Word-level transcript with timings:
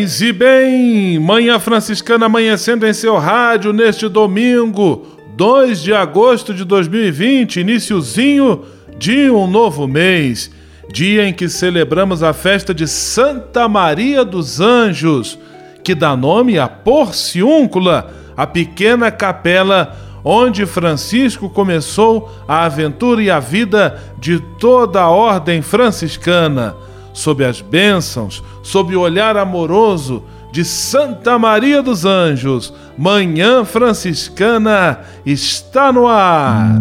Paz 0.00 0.22
e 0.22 0.32
bem! 0.32 1.18
Manhã 1.18 1.58
Franciscana 1.58 2.24
amanhecendo 2.24 2.86
em 2.86 2.92
seu 2.92 3.18
rádio 3.18 3.70
neste 3.70 4.08
domingo, 4.08 5.06
2 5.36 5.82
de 5.82 5.92
agosto 5.92 6.54
de 6.54 6.64
2020, 6.64 7.60
iníciozinho 7.60 8.62
de 8.96 9.30
um 9.30 9.46
novo 9.46 9.86
mês, 9.86 10.50
dia 10.90 11.28
em 11.28 11.34
que 11.34 11.50
celebramos 11.50 12.22
a 12.22 12.32
festa 12.32 12.72
de 12.72 12.88
Santa 12.88 13.68
Maria 13.68 14.24
dos 14.24 14.58
Anjos, 14.58 15.38
que 15.84 15.94
dá 15.94 16.16
nome 16.16 16.58
a 16.58 16.66
Porciúncula, 16.66 18.10
a 18.34 18.46
pequena 18.46 19.10
capela 19.10 19.94
onde 20.24 20.64
Francisco 20.64 21.50
começou 21.50 22.30
a 22.48 22.64
aventura 22.64 23.22
e 23.22 23.30
a 23.30 23.38
vida 23.38 24.00
de 24.18 24.40
toda 24.58 25.02
a 25.02 25.10
ordem 25.10 25.60
franciscana 25.60 26.74
sob 27.12 27.44
as 27.44 27.60
bênçãos, 27.60 28.42
sob 28.62 28.94
o 28.94 29.00
olhar 29.00 29.36
amoroso 29.36 30.22
de 30.52 30.64
Santa 30.64 31.38
Maria 31.38 31.82
dos 31.82 32.04
Anjos, 32.04 32.72
Manhã 32.98 33.64
Franciscana 33.64 35.00
está 35.24 35.92
no 35.92 36.06
ar. 36.06 36.78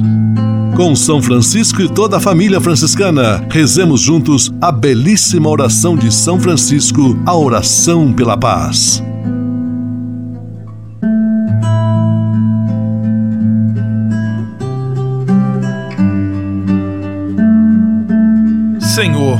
Com 0.76 0.96
São 0.96 1.22
Francisco 1.22 1.82
e 1.82 1.90
toda 1.90 2.18
a 2.18 2.20
família 2.20 2.60
franciscana, 2.62 3.46
rezemos 3.50 4.02
juntos 4.02 4.52
a 4.62 4.72
belíssima 4.72 5.50
oração 5.50 5.96
de 5.96 6.12
São 6.12 6.40
Francisco, 6.40 7.22
a 7.26 7.36
oração 7.36 8.14
pela 8.14 8.38
paz. 8.38 9.04
Senhor, 18.80 19.40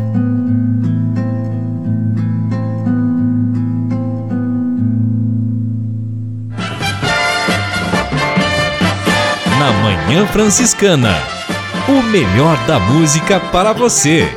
Na 9.61 9.71
Manhã 9.73 10.25
Franciscana. 10.25 11.13
O 11.87 12.01
melhor 12.01 12.57
da 12.65 12.79
música 12.79 13.39
para 13.39 13.73
você. 13.73 14.27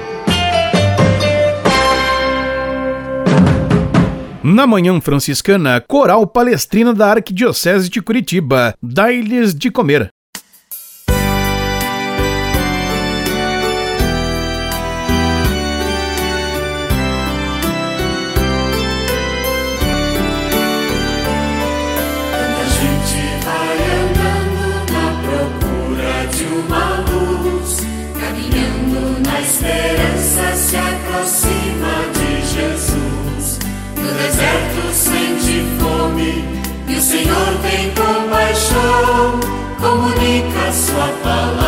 Na 4.43 4.67
Manhã 4.67 5.01
Franciscana, 5.01 5.81
Coral 5.81 6.27
Palestrina 6.27 6.93
da 6.93 7.12
Arquidiocese 7.12 7.89
de 7.89 8.03
Curitiba. 8.03 8.75
Dá-lhes 8.83 9.55
de 9.55 9.71
comer. 9.71 10.13
Senhor 37.34 37.59
tem 37.62 37.91
compaixão, 37.91 39.41
comunica 39.81 40.72
Sua 40.72 41.09
palavra, 41.25 41.63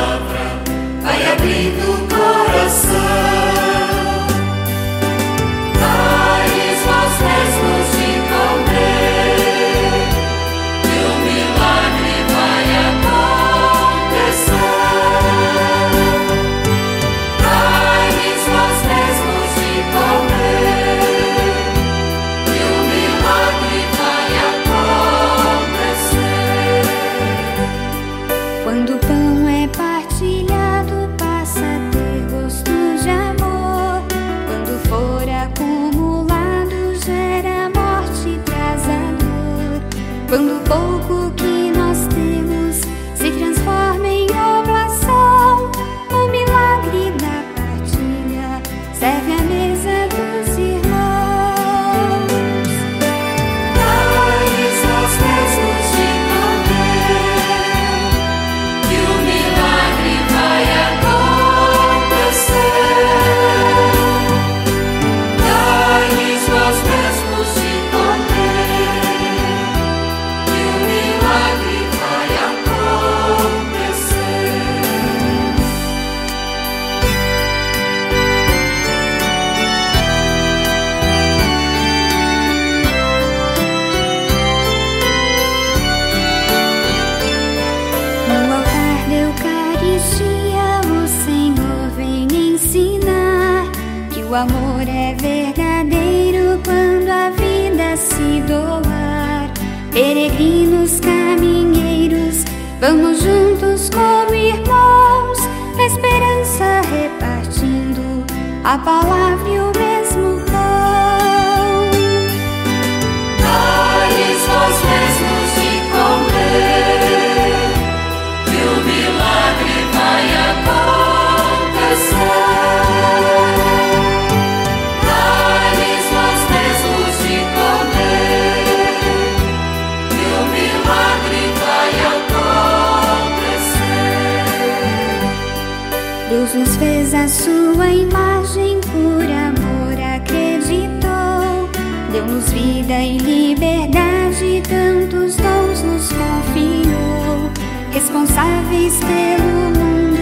Deus 136.28 136.52
nos 136.54 136.76
fez 136.76 137.14
a 137.14 137.28
sua 137.28 137.88
imagem, 137.88 138.80
por 138.80 139.22
amor 139.22 139.94
acreditou. 140.16 141.70
Deu-nos 142.10 142.50
vida 142.50 143.00
e 143.00 143.18
liberdade, 143.18 144.60
tantos 144.68 145.36
dons 145.36 145.82
nos 145.84 146.08
confiou. 146.08 147.50
Responsáveis 147.92 148.94
pelo 148.98 149.70
mundo, 149.78 150.18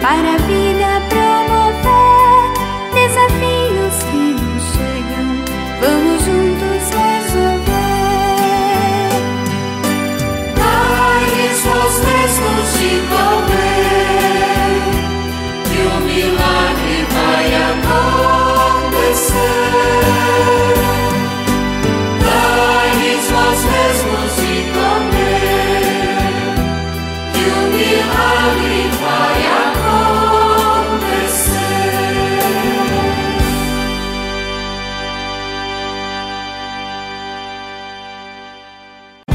para 0.00 0.38
vida 0.46 0.63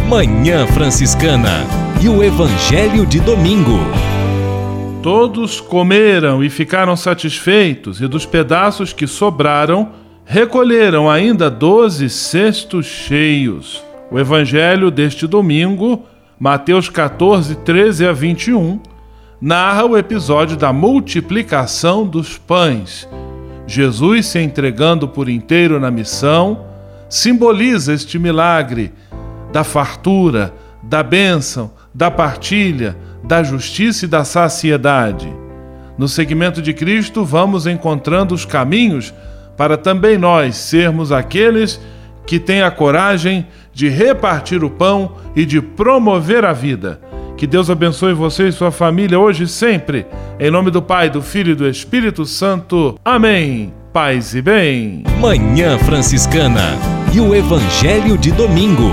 Manhã 0.10 0.66
Franciscana 0.66 1.68
e 2.02 2.10
o 2.10 2.24
Evangelho 2.24 3.06
de 3.06 3.20
Domingo. 3.20 3.78
Todos 5.04 5.62
comeram 5.62 6.44
e 6.44 6.50
ficaram 6.50 6.96
satisfeitos, 6.96 8.02
e 8.02 8.08
dos 8.08 8.26
pedaços 8.26 8.92
que 8.92 9.06
sobraram, 9.06 9.92
recolheram 10.26 11.08
ainda 11.08 11.48
doze 11.48 12.10
cestos 12.10 12.88
cheios. 12.88 13.84
O 14.10 14.18
Evangelho 14.18 14.90
deste 14.90 15.28
domingo, 15.28 16.04
Mateus 16.40 16.90
14, 16.90 17.58
13 17.58 18.08
a 18.08 18.12
21, 18.12 18.80
narra 19.40 19.86
o 19.86 19.96
episódio 19.96 20.58
da 20.58 20.74
multiplicação 20.74 22.04
dos 22.04 22.36
pães. 22.36 23.08
Jesus 23.68 24.26
se 24.26 24.40
entregando 24.40 25.08
por 25.08 25.30
inteiro 25.30 25.80
na 25.80 25.92
missão 25.92 26.66
simboliza 27.10 27.94
este 27.94 28.20
milagre 28.20 28.94
da 29.52 29.64
fartura, 29.64 30.54
da 30.82 31.04
bênção, 31.04 31.72
da 31.94 32.10
partilha, 32.10 32.98
da 33.24 33.44
justiça 33.44 34.06
e 34.06 34.08
da 34.08 34.24
saciedade. 34.24 35.32
No 35.98 36.08
segmento 36.08 36.62
de 36.62 36.74
Cristo, 36.74 37.26
vamos 37.26 37.68
encontrando 37.68 38.34
os 38.34 38.46
caminhos 38.46 39.14
para 39.58 39.76
também 39.76 40.18
nós 40.18 40.56
sermos 40.56 41.12
aqueles 41.12 41.82
que 42.26 42.40
têm 42.40 42.62
a 42.62 42.72
coragem 42.72 43.46
de 43.74 43.90
repartir 43.90 44.64
o 44.64 44.70
pão 44.70 45.14
e 45.36 45.46
de 45.46 45.62
promover 45.62 46.46
a 46.46 46.54
vida. 46.54 47.02
Que 47.36 47.48
Deus 47.48 47.70
abençoe 47.70 48.14
você 48.14 48.50
e 48.50 48.52
sua 48.52 48.72
família 48.72 49.20
hoje 49.20 49.44
e 49.44 49.48
sempre. 49.48 50.06
Em 50.40 50.52
nome 50.52 50.72
do 50.72 50.82
Pai, 50.82 51.10
do 51.10 51.22
Filho 51.22 51.52
e 51.52 51.56
do 51.56 51.68
Espírito 51.68 52.26
Santo. 52.26 52.98
Amém. 53.04 53.74
Paz 53.92 54.36
e 54.36 54.42
bem. 54.42 55.04
Manhã 55.20 55.78
Franciscana 55.80 56.78
e 57.14 57.20
o 57.20 57.34
Evangelho 57.34 58.18
de 58.18 58.32
Domingo. 58.32 58.92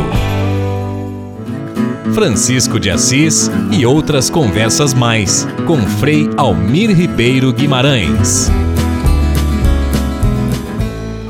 Francisco 2.16 2.80
de 2.80 2.88
Assis 2.88 3.50
e 3.70 3.84
outras 3.84 4.30
conversas 4.30 4.94
mais 4.94 5.46
com 5.66 5.76
Frei 5.82 6.26
Almir 6.38 6.90
Ribeiro 6.90 7.52
Guimarães. 7.52 8.50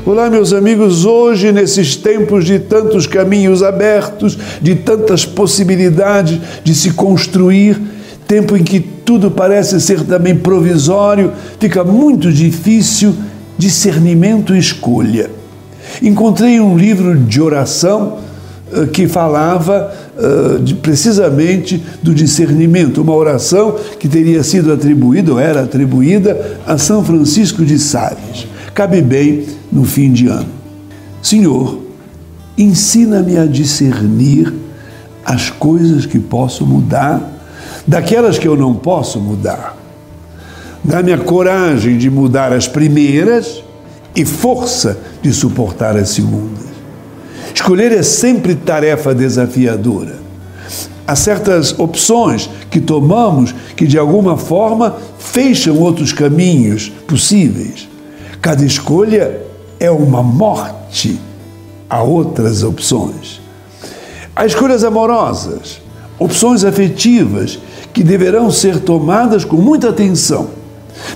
Olá, 0.05 0.29
meus 0.29 0.53
amigos. 0.53 1.03
Hoje, 1.03 1.51
nesses 1.51 1.97
tempos 1.97 2.45
de 2.45 2.59
tantos 2.59 3.05
caminhos 3.05 3.61
abertos, 3.61 4.37
de 4.61 4.75
tantas 4.75 5.25
possibilidades 5.25 6.39
de 6.63 6.73
se 6.73 6.91
construir, 6.91 7.77
tempo 8.25 8.55
em 8.55 8.63
que 8.63 8.79
tudo 8.79 9.29
parece 9.29 9.81
ser 9.81 10.05
também 10.05 10.37
provisório, 10.37 11.33
fica 11.59 11.83
muito 11.83 12.31
difícil 12.31 13.13
discernimento 13.57 14.55
e 14.55 14.59
escolha. 14.59 15.29
Encontrei 16.01 16.61
um 16.61 16.77
livro 16.77 17.13
de 17.13 17.41
oração 17.41 18.19
uh, 18.71 18.87
que 18.87 19.05
falava 19.05 20.06
de, 20.63 20.75
precisamente 20.75 21.83
do 22.01 22.13
discernimento, 22.13 23.01
uma 23.01 23.13
oração 23.13 23.75
que 23.99 24.07
teria 24.07 24.43
sido 24.43 24.73
atribuída, 24.73 25.31
ou 25.31 25.39
era 25.39 25.61
atribuída, 25.61 26.59
a 26.65 26.77
São 26.77 27.03
Francisco 27.03 27.63
de 27.63 27.77
Sales. 27.77 28.47
Cabe 28.73 29.01
bem 29.01 29.45
no 29.71 29.83
fim 29.83 30.11
de 30.11 30.27
ano. 30.27 30.49
Senhor, 31.21 31.79
ensina-me 32.57 33.37
a 33.37 33.45
discernir 33.45 34.53
as 35.25 35.49
coisas 35.49 36.05
que 36.05 36.19
posso 36.19 36.65
mudar 36.65 37.33
daquelas 37.85 38.37
que 38.39 38.47
eu 38.47 38.55
não 38.55 38.73
posso 38.73 39.19
mudar. 39.19 39.77
Dá-me 40.83 41.11
a 41.11 41.17
coragem 41.17 41.97
de 41.97 42.09
mudar 42.09 42.53
as 42.53 42.67
primeiras 42.67 43.63
e 44.15 44.23
força 44.25 44.97
de 45.21 45.33
suportar 45.33 45.97
as 45.97 46.09
segundas. 46.09 46.66
Escolher 47.53 47.91
é 47.91 48.03
sempre 48.03 48.55
tarefa 48.55 49.13
desafiadora. 49.13 50.15
Há 51.07 51.15
certas 51.15 51.77
opções 51.79 52.49
que 52.69 52.81
tomamos 52.81 53.55
que 53.75 53.87
de 53.87 53.97
alguma 53.97 54.35
forma 54.35 54.97
fecham 55.17 55.79
outros 55.79 56.11
caminhos 56.11 56.89
possíveis. 57.07 57.87
Cada 58.41 58.65
escolha 58.65 59.41
é 59.79 59.89
uma 59.89 60.21
morte 60.21 61.19
a 61.89 62.03
outras 62.03 62.63
opções. 62.63 63.39
Há 64.35 64.45
escolhas 64.45 64.83
amorosas, 64.83 65.81
opções 66.19 66.63
afetivas 66.63 67.57
que 67.93 68.03
deverão 68.03 68.51
ser 68.51 68.79
tomadas 68.81 69.45
com 69.45 69.57
muita 69.57 69.89
atenção. 69.89 70.49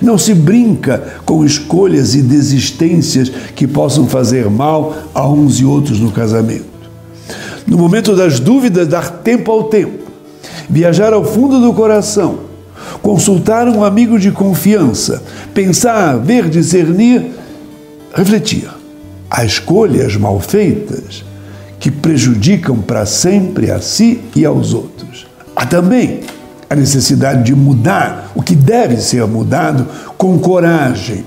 Não 0.02 0.18
se 0.18 0.34
brinca 0.34 1.16
com 1.26 1.46
escolhas 1.46 2.16
e 2.16 2.22
desistências 2.22 3.30
que 3.56 3.68
possam 3.68 4.08
fazer 4.08 4.50
mal 4.50 4.96
a 5.14 5.28
uns 5.28 5.60
e 5.60 5.66
outros 5.66 6.00
no 6.00 6.12
casamento. 6.12 6.66
No 7.66 7.78
momento 7.78 8.16
das 8.16 8.40
dúvidas, 8.40 8.88
dar 8.88 9.10
tempo 9.10 9.52
ao 9.52 9.66
tempo, 9.66 10.12
viajar 10.70 11.14
ao 11.14 11.24
fundo 11.24 11.60
do 11.60 11.74
coração, 11.74 12.40
consultar 13.02 13.68
um 13.68 13.84
amigo 13.84 14.20
de 14.20 14.32
confiança, 14.32 15.24
pensar, 15.54 16.18
ver, 16.18 16.50
discernir, 16.50 17.32
refletir. 18.14 18.70
Há 19.30 19.46
escolhas 19.46 20.18
mal 20.18 20.40
feitas 20.40 21.24
que 21.80 21.90
prejudicam 21.90 22.78
para 22.80 23.06
sempre 23.06 23.72
a 23.72 23.80
si 23.80 24.22
e 24.36 24.46
aos 24.46 24.74
outros. 24.74 25.26
Há 25.56 25.66
também 25.66 26.22
a 26.72 26.75
necessidade 26.75 27.44
de 27.44 27.54
mudar 27.54 28.32
o 28.34 28.42
que 28.42 28.56
deve 28.56 28.96
ser 29.01 29.28
mudado 29.28 29.86
com 30.18 30.40
coragem. 30.40 31.25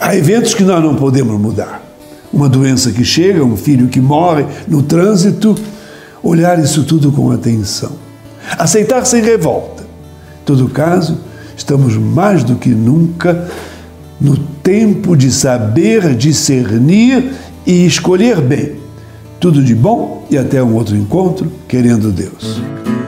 Há 0.00 0.16
eventos 0.16 0.52
que 0.52 0.64
nós 0.64 0.82
não 0.82 0.96
podemos 0.96 1.40
mudar. 1.40 1.80
Uma 2.32 2.48
doença 2.48 2.90
que 2.90 3.04
chega, 3.04 3.44
um 3.44 3.56
filho 3.56 3.86
que 3.86 4.00
morre 4.00 4.44
no 4.66 4.82
trânsito, 4.82 5.54
olhar 6.20 6.58
isso 6.58 6.82
tudo 6.82 7.12
com 7.12 7.30
atenção. 7.30 7.92
Aceitar 8.58 9.06
sem 9.06 9.22
revolta. 9.22 9.84
Em 9.84 10.44
todo 10.44 10.68
caso, 10.68 11.20
estamos 11.56 11.96
mais 11.96 12.42
do 12.42 12.56
que 12.56 12.70
nunca 12.70 13.48
no 14.20 14.36
tempo 14.36 15.16
de 15.16 15.30
saber 15.30 16.16
discernir 16.16 17.32
e 17.64 17.86
escolher 17.86 18.40
bem. 18.40 18.72
Tudo 19.38 19.62
de 19.62 19.74
bom 19.74 20.26
e 20.28 20.36
até 20.36 20.60
um 20.60 20.74
outro 20.74 20.96
encontro, 20.96 21.52
querendo 21.68 22.10
Deus. 22.10 22.60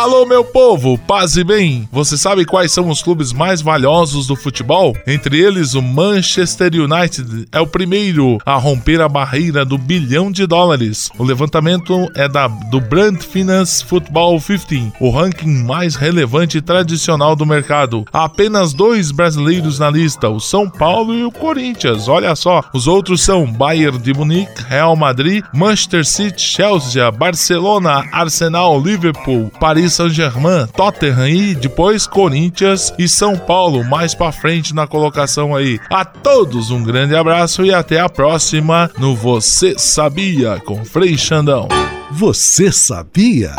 Alô, 0.00 0.24
meu 0.24 0.42
povo, 0.42 0.96
paz 0.96 1.36
e 1.36 1.44
bem! 1.44 1.86
Você 1.92 2.16
sabe 2.16 2.46
quais 2.46 2.72
são 2.72 2.88
os 2.88 3.02
clubes 3.02 3.34
mais 3.34 3.60
valiosos 3.60 4.26
do 4.26 4.34
futebol? 4.34 4.96
Entre 5.06 5.38
eles, 5.38 5.74
o 5.74 5.82
Manchester 5.82 6.70
United 6.72 7.46
é 7.52 7.60
o 7.60 7.66
primeiro 7.66 8.38
a 8.46 8.54
romper 8.54 9.02
a 9.02 9.10
barreira 9.10 9.62
do 9.62 9.76
bilhão 9.76 10.32
de 10.32 10.46
dólares. 10.46 11.10
O 11.18 11.22
levantamento 11.22 12.08
é 12.16 12.26
da, 12.26 12.48
do 12.48 12.80
Brand 12.80 13.20
Finance 13.20 13.84
Football 13.84 14.40
15, 14.40 14.90
o 14.98 15.10
ranking 15.10 15.64
mais 15.64 15.96
relevante 15.96 16.56
e 16.56 16.62
tradicional 16.62 17.36
do 17.36 17.44
mercado. 17.44 18.06
Há 18.10 18.24
apenas 18.24 18.72
dois 18.72 19.10
brasileiros 19.10 19.78
na 19.78 19.90
lista, 19.90 20.30
o 20.30 20.40
São 20.40 20.66
Paulo 20.66 21.12
e 21.14 21.24
o 21.24 21.30
Corinthians. 21.30 22.08
Olha 22.08 22.34
só, 22.34 22.64
os 22.72 22.86
outros 22.86 23.20
são 23.20 23.44
Bayern 23.44 23.98
de 23.98 24.14
Munique, 24.14 24.62
Real 24.66 24.96
Madrid, 24.96 25.44
Manchester 25.52 26.06
City, 26.06 26.40
Chelsea, 26.40 27.10
Barcelona, 27.10 28.02
Arsenal, 28.10 28.80
Liverpool, 28.80 29.52
Paris 29.60 29.89
Saint-Germain, 29.90 30.66
Tottenham 30.74 31.28
e 31.28 31.54
depois 31.54 32.06
Corinthians 32.06 32.92
e 32.98 33.08
São 33.08 33.36
Paulo 33.36 33.84
mais 33.84 34.14
para 34.14 34.32
frente 34.32 34.74
na 34.74 34.86
colocação 34.86 35.54
aí. 35.54 35.78
A 35.90 36.04
todos 36.04 36.70
um 36.70 36.82
grande 36.82 37.14
abraço 37.14 37.64
e 37.64 37.74
até 37.74 38.00
a 38.00 38.08
próxima 38.08 38.90
no 38.98 39.14
Você 39.14 39.74
Sabia 39.76 40.60
com 40.64 40.84
Frei 40.84 41.18
Xandão. 41.18 41.68
Você 42.10 42.72
sabia? 42.72 43.54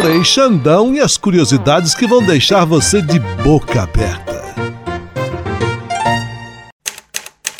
Frei 0.00 0.24
Xandão 0.24 0.94
e 0.94 1.00
as 1.00 1.16
curiosidades 1.16 1.94
que 1.94 2.06
vão 2.06 2.22
deixar 2.22 2.64
você 2.64 3.02
de 3.02 3.18
boca 3.18 3.82
aberta. 3.82 4.38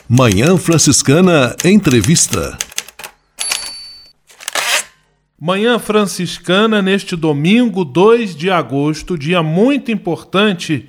Manhã 0.09 0.57
Franciscana 0.57 1.55
Entrevista. 1.65 2.57
Manhã 5.41 5.79
Franciscana, 5.79 6.83
neste 6.83 7.15
domingo, 7.15 7.85
2 7.85 8.35
de 8.35 8.51
agosto, 8.51 9.17
dia 9.17 9.41
muito 9.41 9.93
importante 9.93 10.89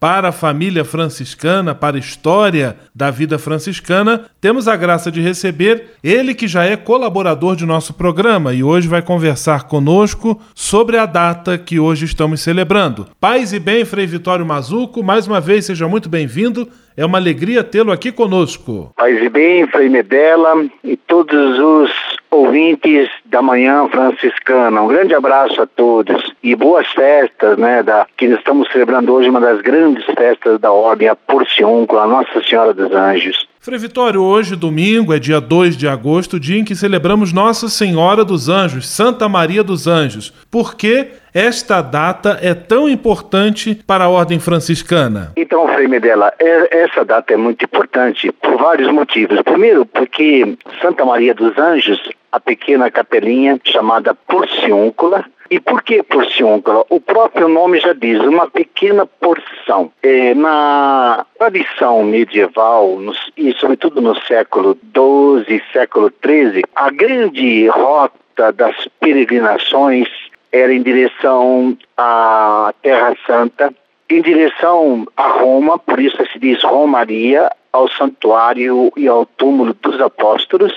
para 0.00 0.28
a 0.28 0.32
família 0.32 0.86
franciscana, 0.86 1.74
para 1.74 1.96
a 1.96 2.00
história 2.00 2.78
da 2.94 3.10
vida 3.10 3.38
franciscana, 3.38 4.24
temos 4.40 4.66
a 4.66 4.74
graça 4.74 5.12
de 5.12 5.20
receber 5.20 5.96
ele 6.02 6.34
que 6.34 6.48
já 6.48 6.64
é 6.64 6.78
colaborador 6.78 7.54
de 7.54 7.66
nosso 7.66 7.92
programa 7.92 8.54
e 8.54 8.64
hoje 8.64 8.88
vai 8.88 9.02
conversar 9.02 9.64
conosco 9.64 10.40
sobre 10.54 10.96
a 10.96 11.04
data 11.04 11.58
que 11.58 11.78
hoje 11.78 12.06
estamos 12.06 12.40
celebrando. 12.40 13.06
Paz 13.20 13.52
e 13.52 13.60
bem, 13.60 13.84
Frei 13.84 14.06
Vitório 14.06 14.46
Mazuco, 14.46 15.02
mais 15.02 15.26
uma 15.26 15.42
vez 15.42 15.66
seja 15.66 15.86
muito 15.86 16.08
bem-vindo. 16.08 16.66
É 16.96 17.04
uma 17.04 17.18
alegria 17.18 17.62
tê-lo 17.62 17.92
aqui 17.92 18.10
conosco. 18.10 18.94
Paz 18.96 19.22
e 19.22 19.28
bem, 19.28 19.66
Frei 19.66 19.90
Medella 19.90 20.66
e 20.82 20.96
todos 20.96 21.58
os 21.58 22.19
ouvintes 22.30 23.08
da 23.24 23.42
Manhã 23.42 23.88
Franciscana. 23.88 24.82
Um 24.82 24.88
grande 24.88 25.14
abraço 25.14 25.60
a 25.60 25.66
todos 25.66 26.32
e 26.42 26.54
boas 26.54 26.86
festas, 26.92 27.58
né, 27.58 27.82
da, 27.82 28.06
que 28.16 28.26
estamos 28.26 28.70
celebrando 28.72 29.12
hoje 29.12 29.28
uma 29.28 29.40
das 29.40 29.60
grandes 29.60 30.04
festas 30.06 30.58
da 30.60 30.72
Ordem, 30.72 31.08
a 31.08 31.16
Porciúncula, 31.16 32.02
a 32.02 32.06
Nossa 32.06 32.42
Senhora 32.42 32.72
dos 32.72 32.92
Anjos. 32.92 33.48
Frei 33.62 33.78
Vitório, 33.78 34.22
hoje, 34.22 34.56
domingo, 34.56 35.12
é 35.12 35.18
dia 35.18 35.38
2 35.38 35.76
de 35.76 35.86
agosto, 35.86 36.40
dia 36.40 36.58
em 36.58 36.64
que 36.64 36.74
celebramos 36.74 37.30
Nossa 37.30 37.68
Senhora 37.68 38.24
dos 38.24 38.48
Anjos, 38.48 38.88
Santa 38.88 39.28
Maria 39.28 39.62
dos 39.62 39.86
Anjos. 39.86 40.32
Por 40.50 40.74
que 40.74 41.08
esta 41.34 41.82
data 41.82 42.38
é 42.40 42.54
tão 42.54 42.88
importante 42.88 43.74
para 43.86 44.04
a 44.04 44.08
Ordem 44.08 44.40
Franciscana? 44.40 45.32
Então, 45.36 45.68
Frei 45.74 45.86
Medella, 45.86 46.32
é, 46.38 46.84
essa 46.84 47.04
data 47.04 47.34
é 47.34 47.36
muito 47.36 47.62
importante 47.62 48.32
por 48.32 48.56
vários 48.56 48.90
motivos. 48.90 49.38
Primeiro, 49.42 49.84
porque 49.84 50.56
Santa 50.80 51.04
Maria 51.04 51.34
dos 51.34 51.58
Anjos, 51.58 52.00
a 52.32 52.38
pequena 52.38 52.90
capelinha 52.90 53.60
chamada 53.64 54.14
Porciúncula, 54.14 55.24
e 55.50 55.58
por 55.58 55.82
que 55.82 56.00
porciúncula? 56.04 56.84
O 56.88 57.00
próprio 57.00 57.48
nome 57.48 57.80
já 57.80 57.92
diz, 57.92 58.20
uma 58.20 58.48
pequena 58.48 59.04
porção. 59.04 59.90
É, 60.00 60.32
na 60.32 61.26
tradição 61.36 62.04
medieval, 62.04 62.96
e 63.36 63.52
sobretudo 63.54 64.00
no 64.00 64.14
século 64.26 64.78
XII, 64.94 65.60
século 65.72 66.12
XIII, 66.24 66.62
a 66.76 66.90
grande 66.90 67.66
rota 67.66 68.52
das 68.52 68.76
peregrinações 69.00 70.08
era 70.52 70.72
em 70.72 70.82
direção 70.82 71.76
à 71.96 72.72
Terra 72.80 73.16
Santa, 73.26 73.74
em 74.08 74.22
direção 74.22 75.04
a 75.16 75.28
Roma, 75.28 75.78
por 75.80 76.00
isso 76.00 76.16
se 76.32 76.38
diz 76.38 76.62
Romaria, 76.62 77.50
ao 77.72 77.88
santuário 77.88 78.92
e 78.96 79.06
ao 79.06 79.26
túmulo 79.26 79.74
dos 79.74 80.00
apóstolos, 80.00 80.72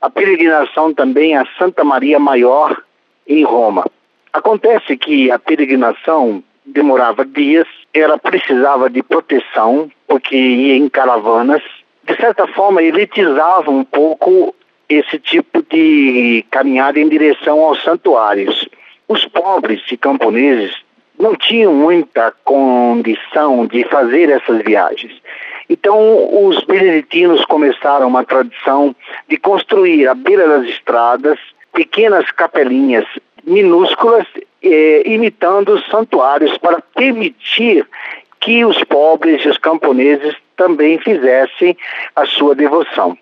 a 0.00 0.08
peregrinação 0.08 0.94
também 0.94 1.36
a 1.36 1.46
Santa 1.58 1.84
Maria 1.84 2.18
Maior, 2.18 2.82
em 3.26 3.44
Roma. 3.44 3.84
Acontece 4.32 4.96
que 4.96 5.30
a 5.30 5.38
peregrinação 5.38 6.42
demorava 6.64 7.24
dias, 7.24 7.66
ela 7.92 8.18
precisava 8.18 8.88
de 8.88 9.02
proteção, 9.02 9.90
porque 10.06 10.36
ia 10.36 10.76
em 10.76 10.88
caravanas. 10.88 11.62
De 12.04 12.14
certa 12.16 12.46
forma, 12.46 12.82
elitizava 12.82 13.70
um 13.70 13.84
pouco 13.84 14.54
esse 14.88 15.18
tipo 15.18 15.62
de 15.62 16.44
caminhada 16.50 16.98
em 16.98 17.08
direção 17.08 17.60
aos 17.60 17.82
santuários. 17.82 18.68
Os 19.06 19.24
pobres 19.26 19.82
e 19.90 19.96
camponeses 19.96 20.74
não 21.18 21.34
tinham 21.34 21.74
muita 21.74 22.32
condição 22.44 23.66
de 23.66 23.84
fazer 23.84 24.30
essas 24.30 24.62
viagens. 24.62 25.20
Então, 25.68 26.46
os 26.46 26.64
beneditinos 26.64 27.44
começaram 27.44 28.08
uma 28.08 28.24
tradição 28.24 28.94
de 29.28 29.36
construir 29.36 30.08
à 30.08 30.14
beira 30.14 30.48
das 30.48 30.68
estradas 30.68 31.38
pequenas 31.72 32.30
capelinhas 32.30 33.06
minúsculas, 33.44 34.26
eh, 34.62 35.02
imitando 35.04 35.82
santuários 35.90 36.56
para 36.58 36.80
permitir 36.94 37.86
que 38.40 38.64
os 38.64 38.82
pobres 38.84 39.44
e 39.44 39.48
os 39.48 39.58
camponeses 39.58 40.34
também 40.56 40.98
fizessem 40.98 41.76
a 42.16 42.24
sua 42.26 42.54
devoção. 42.54 43.16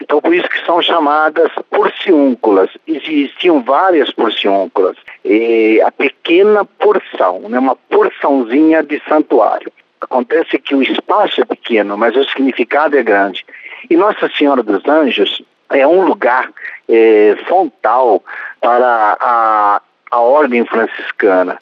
Então, 0.00 0.20
por 0.20 0.34
isso 0.34 0.48
que 0.48 0.64
são 0.64 0.82
chamadas 0.82 1.50
porciúnculas. 1.70 2.70
Existiam 2.86 3.62
várias 3.62 4.10
porciúnculas. 4.12 4.96
E 5.24 5.80
a 5.80 5.90
pequena 5.90 6.64
porção, 6.64 7.40
né, 7.48 7.58
uma 7.58 7.74
porçãozinha 7.74 8.82
de 8.82 9.00
santuário. 9.08 9.72
Acontece 10.10 10.58
que 10.58 10.74
o 10.74 10.82
espaço 10.82 11.40
é 11.40 11.44
pequeno, 11.44 11.98
mas 11.98 12.16
o 12.16 12.24
significado 12.24 12.96
é 12.96 13.02
grande. 13.02 13.44
E 13.90 13.96
Nossa 13.96 14.30
Senhora 14.30 14.62
dos 14.62 14.86
Anjos 14.86 15.42
é 15.70 15.86
um 15.86 16.04
lugar 16.04 16.50
é, 16.88 17.36
frontal 17.46 18.22
para 18.60 19.16
a, 19.20 19.82
a 20.12 20.20
ordem 20.20 20.64
franciscana. 20.64 21.58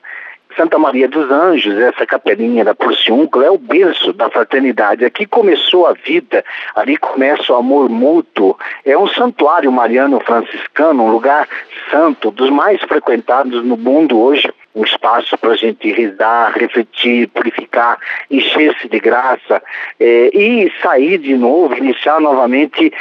Santa 0.56 0.78
Maria 0.78 1.08
dos 1.08 1.30
Anjos, 1.30 1.76
essa 1.76 2.06
capelinha 2.06 2.64
da 2.64 2.74
Porciúncula, 2.74 3.46
é 3.46 3.50
o 3.50 3.58
berço 3.58 4.12
da 4.12 4.30
fraternidade. 4.30 5.04
Aqui 5.04 5.26
começou 5.26 5.86
a 5.86 5.92
vida, 5.92 6.44
ali 6.74 6.96
começa 6.96 7.52
o 7.52 7.56
amor 7.56 7.88
mútuo. 7.88 8.56
É 8.84 8.96
um 8.96 9.08
santuário 9.08 9.70
mariano 9.72 10.20
franciscano, 10.20 11.04
um 11.04 11.10
lugar 11.10 11.48
santo, 11.90 12.30
dos 12.30 12.50
mais 12.50 12.80
frequentados 12.82 13.64
no 13.64 13.76
mundo 13.76 14.18
hoje. 14.18 14.52
Um 14.74 14.82
espaço 14.82 15.38
para 15.38 15.52
a 15.52 15.56
gente 15.56 15.92
rezar, 15.92 16.52
refletir, 16.56 17.28
purificar, 17.28 17.96
encher-se 18.28 18.88
de 18.88 18.98
graça 18.98 19.62
é, 20.00 20.30
e 20.36 20.72
sair 20.82 21.18
de 21.18 21.36
novo, 21.36 21.76
iniciar 21.76 22.20
novamente 22.20 22.92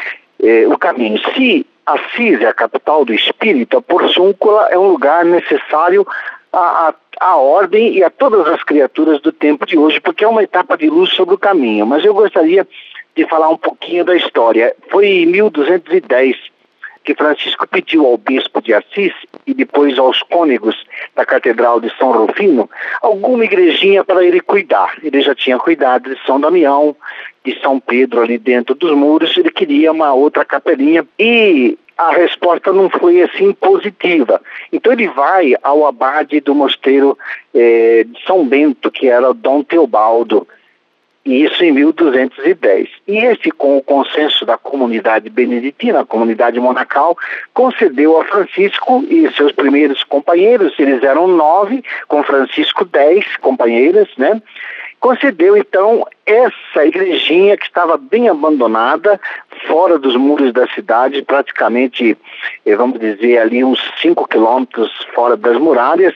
é, 0.42 0.68
o 0.68 0.78
caminho. 0.78 1.20
Se 1.34 1.66
Assis 1.86 2.40
é 2.40 2.46
a 2.46 2.54
capital 2.54 3.04
do 3.04 3.14
espírito, 3.14 3.78
a 3.78 3.82
Porciúncula 3.82 4.70
é 4.72 4.80
um 4.80 4.88
lugar 4.88 5.26
necessário 5.26 6.08
à, 6.54 7.36
ordem 7.36 7.96
e 7.96 8.04
a 8.04 8.10
todas 8.10 8.48
as 8.48 8.64
criaturas 8.64 9.20
do 9.22 9.32
tempo 9.32 9.66
de 9.66 9.78
hoje, 9.78 10.00
porque 10.00 10.24
é 10.24 10.28
uma 10.28 10.44
etapa 10.44 10.78
de 10.78 10.90
luz 10.90 11.12
sobre 11.12 11.36
o 11.36 11.40
caminho. 11.40 11.86
Mas 11.86 12.06
eu 12.06 12.14
gostaria 12.14 12.68
de 13.16 13.26
falar 13.28 13.50
um 13.50 13.58
pouquinho 13.58 14.06
da 14.06 14.16
história. 14.16 14.76
Foi 14.90 15.08
em 15.08 15.26
1210 15.26 16.54
que 17.04 17.14
Francisco 17.16 17.68
pediu 17.68 18.06
ao 18.06 18.18
bispo 18.18 18.62
de 18.62 18.74
Assis 18.74 19.14
e 19.46 19.54
depois 19.54 20.00
aos 20.00 20.24
cônegos 20.24 20.76
da 21.14 21.26
Catedral 21.26 21.82
de 21.82 21.94
São 21.98 22.14
Rufino 22.14 22.70
alguma 23.02 23.44
igrejinha 23.44 24.06
para 24.06 24.24
ele 24.24 24.40
cuidar. 24.40 24.98
Ele 25.04 25.22
já 25.22 25.36
tinha 25.36 25.60
cuidado 25.60 26.14
de 26.14 26.26
São 26.26 26.40
Damião, 26.40 26.96
de 27.44 27.60
São 27.60 27.80
Pedro 27.80 28.22
ali 28.22 28.38
dentro 28.38 28.74
dos 28.74 28.96
muros, 28.96 29.36
ele 29.36 29.52
queria 29.52 29.92
uma 29.92 30.14
outra 30.14 30.46
capelinha 30.46 31.06
e 31.20 31.78
a 31.98 32.12
resposta 32.12 32.72
não 32.72 32.90
foi 32.90 33.22
assim 33.22 33.54
positiva. 33.54 34.42
Então 34.72 34.92
ele 34.92 35.08
vai 35.08 35.54
ao 35.62 35.86
abade 35.86 36.40
do 36.40 36.56
mosteiro 36.56 37.18
eh, 37.54 38.06
de 38.06 38.26
São 38.26 38.46
Bento, 38.46 38.92
que 38.92 39.08
era 39.08 39.34
Dom 39.34 39.64
Teobaldo, 39.64 40.48
e 41.26 41.44
isso 41.46 41.64
em 41.64 41.72
1210. 41.72 42.90
E 43.08 43.18
esse, 43.18 43.50
com 43.50 43.78
o 43.78 43.82
consenso 43.82 44.46
da 44.46 44.58
comunidade 44.58 45.30
beneditina, 45.30 46.02
a 46.02 46.06
comunidade 46.06 46.60
monacal, 46.60 47.18
concedeu 47.54 48.20
a 48.20 48.26
Francisco 48.26 49.04
e 49.10 49.32
seus 49.32 49.54
primeiros 49.54 50.04
companheiros, 50.04 50.74
eles 50.78 51.02
eram 51.02 51.28
nove, 51.28 51.82
com 52.08 52.24
Francisco 52.24 52.84
dez 52.84 53.38
companheiros, 53.38 54.10
né? 54.18 54.42
Concedeu 55.04 55.58
então 55.58 56.08
essa 56.26 56.86
igrejinha 56.86 57.58
que 57.58 57.66
estava 57.66 57.98
bem 57.98 58.30
abandonada, 58.30 59.20
fora 59.68 60.00
dos 60.00 60.16
muros 60.16 60.54
da 60.54 60.66
cidade, 60.68 61.22
praticamente, 61.24 62.18
eh, 62.66 62.76
vamos 62.78 63.02
dizer, 63.02 63.38
ali 63.40 63.66
uns 63.66 63.82
5 64.02 64.26
quilômetros 64.30 64.90
fora 65.14 65.36
das 65.36 65.58
muralhas, 65.58 66.16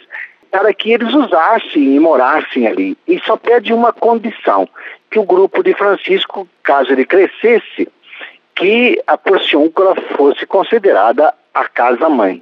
para 0.50 0.74
que 0.74 0.94
eles 0.94 1.14
usassem 1.14 1.96
e 1.96 2.00
morassem 2.00 2.66
ali. 2.66 2.98
E 3.06 3.20
só 3.26 3.36
pede 3.36 3.74
uma 3.74 3.92
condição, 3.92 4.70
que 5.12 5.20
o 5.20 5.24
grupo 5.24 5.62
de 5.62 5.74
Francisco, 5.74 6.48
caso 6.64 6.94
ele 6.94 7.06
crescesse, 7.06 7.90
que 8.56 9.04
a 9.06 9.18
Porciúncula 9.18 9.96
fosse 10.16 10.46
considerada 10.46 11.34
a 11.54 11.68
casa-mãe. 11.68 12.42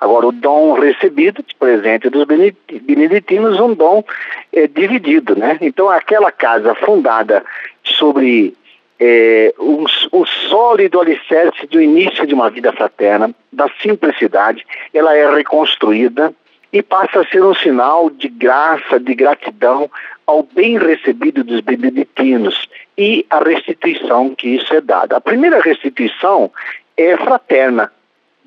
Agora, 0.00 0.26
o 0.26 0.32
dom 0.32 0.74
recebido 0.74 1.42
de 1.42 1.54
presente 1.54 2.10
dos 2.10 2.24
beneditinos, 2.24 3.58
um 3.58 3.74
dom 3.74 4.04
é, 4.52 4.66
dividido, 4.66 5.34
né? 5.34 5.58
Então, 5.60 5.88
aquela 5.88 6.30
casa 6.30 6.74
fundada 6.74 7.44
sobre 7.82 8.54
é, 9.00 9.54
um, 9.58 9.84
o 10.12 10.26
sólido 10.26 11.00
alicerce 11.00 11.66
do 11.66 11.80
início 11.80 12.26
de 12.26 12.34
uma 12.34 12.50
vida 12.50 12.72
fraterna, 12.72 13.34
da 13.52 13.68
simplicidade, 13.82 14.66
ela 14.92 15.16
é 15.16 15.34
reconstruída 15.34 16.32
e 16.72 16.82
passa 16.82 17.20
a 17.20 17.26
ser 17.26 17.42
um 17.42 17.54
sinal 17.54 18.10
de 18.10 18.28
graça, 18.28 18.98
de 18.98 19.14
gratidão 19.14 19.90
ao 20.26 20.42
bem 20.42 20.78
recebido 20.78 21.44
dos 21.44 21.60
beneditinos 21.60 22.68
e 22.98 23.24
a 23.30 23.38
restituição 23.38 24.34
que 24.34 24.48
isso 24.48 24.74
é 24.74 24.80
dada. 24.80 25.16
A 25.16 25.20
primeira 25.20 25.60
restituição 25.60 26.50
é 26.96 27.16
fraterna, 27.16 27.92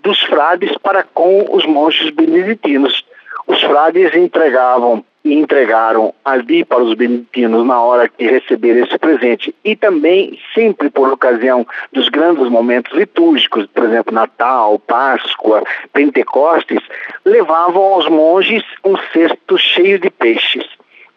dos 0.04 0.22
frades 0.24 0.78
para 0.78 1.04
com 1.04 1.46
os 1.56 1.66
monges 1.66 2.10
beneditinos. 2.12 3.06
Os 3.48 3.62
frades 3.62 4.16
entregavam 4.16 5.04
e 5.24 5.34
entregaram 5.34 6.14
ali 6.24 6.64
para 6.64 6.82
os 6.82 6.94
beneditinos 6.94 7.66
na 7.66 7.82
hora 7.82 8.08
que 8.08 8.26
receberam 8.26 8.86
esse 8.86 8.98
presente 8.98 9.54
e 9.64 9.76
também 9.76 10.40
sempre 10.54 10.90
por 10.90 11.12
ocasião 11.12 11.66
dos 11.92 12.10
grandes 12.10 12.48
momentos 12.48 12.96
litúrgicos, 12.98 13.66
por 13.68 13.84
exemplo, 13.84 14.14
Natal, 14.14 14.80
Páscoa, 14.80 15.64
Pentecostes, 15.92 16.80
levavam 17.26 17.82
aos 17.82 18.08
monges 18.08 18.64
um 18.84 18.96
cesto 19.12 19.58
cheio 19.58 20.00
de 20.00 20.10
peixes. 20.10 20.66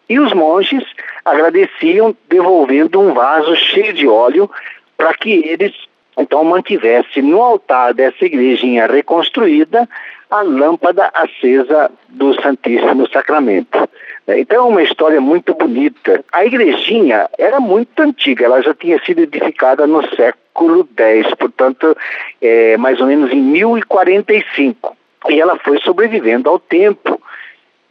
E 0.09 0.19
os 0.19 0.33
monges 0.33 0.85
agradeciam 1.25 2.15
devolvendo 2.29 3.01
um 3.01 3.15
vaso 3.15 3.55
cheio 3.55 3.93
de 3.93 4.09
óleo 4.09 4.51
para 4.97 5.15
que 5.15 5.31
eles 5.31 5.73
então 6.17 6.45
mantivesse 6.45 7.23
no 7.23 7.41
altar 7.41 7.95
dessa 7.95 8.25
igrejinha 8.25 8.87
reconstruída 8.87 9.89
a 10.31 10.43
lâmpada 10.43 11.11
acesa 11.13 11.91
do 12.09 12.35
Santíssimo 12.41 13.09
Sacramento. 13.11 13.89
Então 14.27 14.57
é 14.57 14.69
uma 14.69 14.83
história 14.83 15.21
muito 15.21 15.53
bonita. 15.55 16.25
A 16.33 16.45
igrejinha 16.45 17.29
era 17.39 17.61
muito 17.61 18.01
antiga, 18.01 18.45
ela 18.45 18.63
já 18.63 18.73
tinha 18.73 18.99
sido 19.05 19.21
edificada 19.21 19.87
no 19.87 20.03
século 20.15 20.89
X, 20.97 21.35
portanto, 21.35 21.97
é, 22.41 22.77
mais 22.77 23.01
ou 23.01 23.07
menos 23.07 23.31
em 23.33 23.41
1045. 23.41 24.97
E 25.29 25.41
ela 25.41 25.59
foi 25.59 25.79
sobrevivendo 25.81 26.49
ao 26.49 26.59
tempo. 26.59 27.21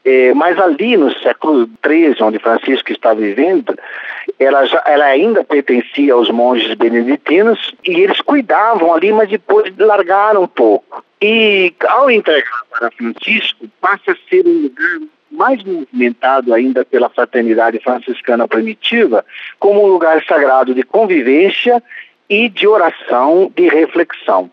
É, 0.03 0.33
mas 0.33 0.57
ali 0.59 0.97
no 0.97 1.11
século 1.19 1.69
XIII, 1.85 2.15
onde 2.21 2.39
Francisco 2.39 2.91
está 2.91 3.13
vivendo, 3.13 3.77
ela, 4.39 4.65
já, 4.65 4.81
ela 4.87 5.05
ainda 5.05 5.43
pertencia 5.43 6.13
aos 6.13 6.29
monges 6.31 6.73
beneditinos 6.73 7.73
e 7.85 7.99
eles 7.99 8.19
cuidavam 8.21 8.93
ali, 8.93 9.13
mas 9.13 9.29
depois 9.29 9.71
largaram 9.77 10.43
um 10.43 10.47
pouco. 10.47 11.03
E 11.21 11.71
ao 11.87 12.09
entregar 12.09 12.63
para 12.71 12.89
Francisco, 12.91 13.67
passa 13.79 14.11
a 14.11 14.15
ser 14.27 14.43
um 14.47 14.63
lugar 14.63 14.99
mais 15.29 15.63
movimentado 15.63 16.53
ainda 16.53 16.83
pela 16.83 17.09
fraternidade 17.09 17.79
franciscana 17.79 18.47
primitiva, 18.47 19.23
como 19.59 19.83
um 19.83 19.87
lugar 19.87 20.23
sagrado 20.25 20.73
de 20.73 20.83
convivência 20.83 21.81
e 22.27 22.49
de 22.49 22.67
oração, 22.67 23.51
de 23.55 23.67
reflexão. 23.69 24.51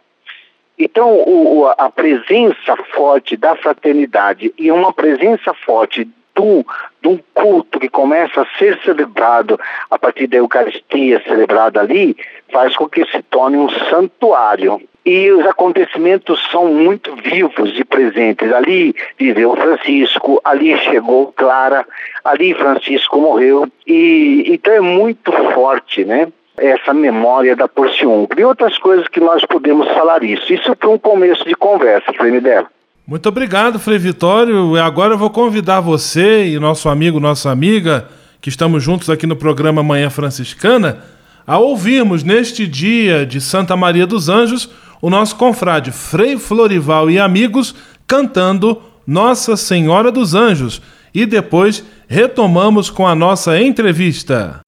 Então, 0.78 1.12
o, 1.12 1.66
a 1.76 1.90
presença 1.90 2.76
forte 2.94 3.36
da 3.36 3.56
fraternidade 3.56 4.52
e 4.56 4.70
uma 4.70 4.92
presença 4.92 5.52
forte 5.52 6.08
do, 6.38 6.64
de 7.02 7.08
um 7.08 7.18
culto 7.34 7.80
que 7.80 7.88
começa 7.88 8.42
a 8.42 8.58
ser 8.58 8.78
celebrado 8.84 9.58
a 9.90 9.98
partir 9.98 10.28
da 10.28 10.36
Eucaristia 10.36 11.20
celebrada 11.26 11.80
ali, 11.80 12.16
faz 12.52 12.76
com 12.76 12.88
que 12.88 13.04
se 13.06 13.20
torne 13.24 13.56
um 13.56 13.68
santuário. 13.90 14.80
E 15.04 15.30
os 15.32 15.44
acontecimentos 15.46 16.40
são 16.52 16.66
muito 16.68 17.16
vivos 17.16 17.72
e 17.78 17.82
presentes. 17.82 18.52
Ali 18.52 18.94
viveu 19.18 19.56
Francisco, 19.56 20.40
ali 20.44 20.76
chegou 20.78 21.32
Clara, 21.32 21.86
ali 22.22 22.54
Francisco 22.54 23.18
morreu. 23.18 23.66
E 23.86 24.44
então 24.46 24.72
é 24.72 24.80
muito 24.80 25.32
forte, 25.54 26.04
né? 26.04 26.28
Essa 26.58 26.92
memória 26.92 27.54
da 27.54 27.68
porciúncula 27.68 28.40
e 28.40 28.44
outras 28.44 28.78
coisas 28.78 29.06
que 29.08 29.20
nós 29.20 29.44
podemos 29.44 29.86
falar 29.88 30.22
isso. 30.22 30.52
Isso 30.52 30.74
foi 30.80 30.90
um 30.90 30.98
começo 30.98 31.44
de 31.44 31.54
conversa, 31.54 32.12
Frei 32.12 32.30
Midela. 32.30 32.66
Muito 33.06 33.28
obrigado, 33.28 33.78
Frei 33.78 33.98
Vitório. 33.98 34.76
Agora 34.76 35.14
eu 35.14 35.18
vou 35.18 35.30
convidar 35.30 35.80
você 35.80 36.46
e 36.46 36.58
nosso 36.58 36.88
amigo, 36.88 37.18
nossa 37.18 37.50
amiga, 37.50 38.08
que 38.40 38.48
estamos 38.48 38.82
juntos 38.82 39.08
aqui 39.08 39.26
no 39.26 39.36
programa 39.36 39.82
Manhã 39.82 40.10
Franciscana, 40.10 41.02
a 41.46 41.58
ouvirmos 41.58 42.22
neste 42.22 42.66
dia 42.66 43.24
de 43.24 43.40
Santa 43.40 43.76
Maria 43.76 44.06
dos 44.06 44.28
Anjos 44.28 44.68
o 45.00 45.08
nosso 45.08 45.36
confrade 45.36 45.92
Frei 45.92 46.36
Florival 46.36 47.10
e 47.10 47.18
amigos 47.18 47.74
cantando 48.06 48.82
Nossa 49.06 49.56
Senhora 49.56 50.10
dos 50.10 50.34
Anjos. 50.34 50.82
E 51.14 51.24
depois 51.24 51.84
retomamos 52.06 52.90
com 52.90 53.06
a 53.06 53.14
nossa 53.14 53.60
entrevista. 53.60 54.60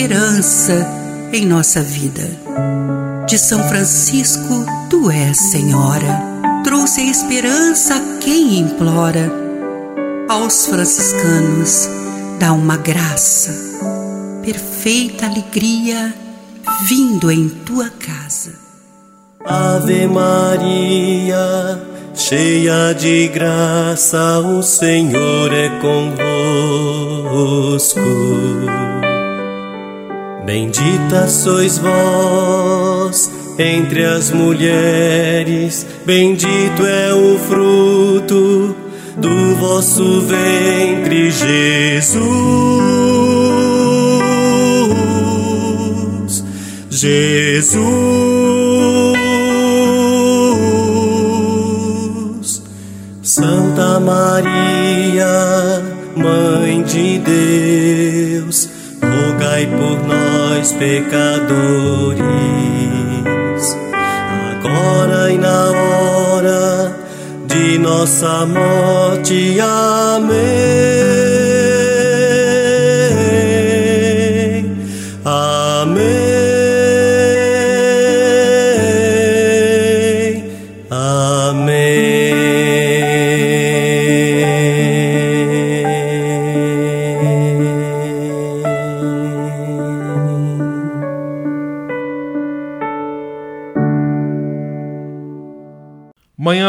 Esperança 0.06 0.88
em 1.34 1.48
nossa 1.48 1.82
vida. 1.82 2.30
De 3.28 3.40
São 3.40 3.68
Francisco, 3.68 4.64
tu 4.88 5.10
és 5.10 5.36
Senhora, 5.36 6.22
trouxe 6.64 7.02
a 7.02 7.06
esperança 7.06 7.96
a 7.96 8.20
quem 8.20 8.60
implora. 8.60 9.34
Aos 10.30 10.68
franciscanos, 10.68 11.90
dá 12.40 12.54
uma 12.54 12.78
graça, 12.78 13.52
perfeita 14.44 15.26
alegria, 15.26 16.14
vindo 16.88 17.32
em 17.32 17.50
tua 17.50 17.90
casa. 17.90 18.54
Ave 19.44 20.06
Maria, 20.06 21.82
cheia 22.14 22.94
de 22.94 23.28
graça, 23.30 24.38
o 24.40 24.62
Senhor 24.62 25.52
é 25.52 25.70
convosco. 25.80 26.26
Bendita 30.46 31.28
sois 31.28 31.78
vós 31.80 33.32
entre 33.58 34.06
as 34.06 34.32
mulheres, 34.32 35.86
bendito 36.06 36.86
é 36.86 37.14
o 37.14 37.38
fruto 37.40 38.76
do 39.18 39.56
vosso 39.56 40.22
ventre, 40.22 41.32
Jesus. 41.32 42.26
Jesus. 46.90 47.86
Santa 53.24 54.00
Maria, 54.00 55.26
Mãe 56.16 56.84
de 56.84 57.20
Deus, 57.20 58.05
rogai 59.56 59.68
por 59.68 60.06
nós, 60.06 60.74
pecadores, 60.74 62.20
agora 64.52 65.32
e 65.32 65.38
na 65.38 65.72
hora 65.72 66.96
de 67.48 67.78
nossa 67.78 68.46
morte. 68.46 69.58
Amém. 69.62 71.45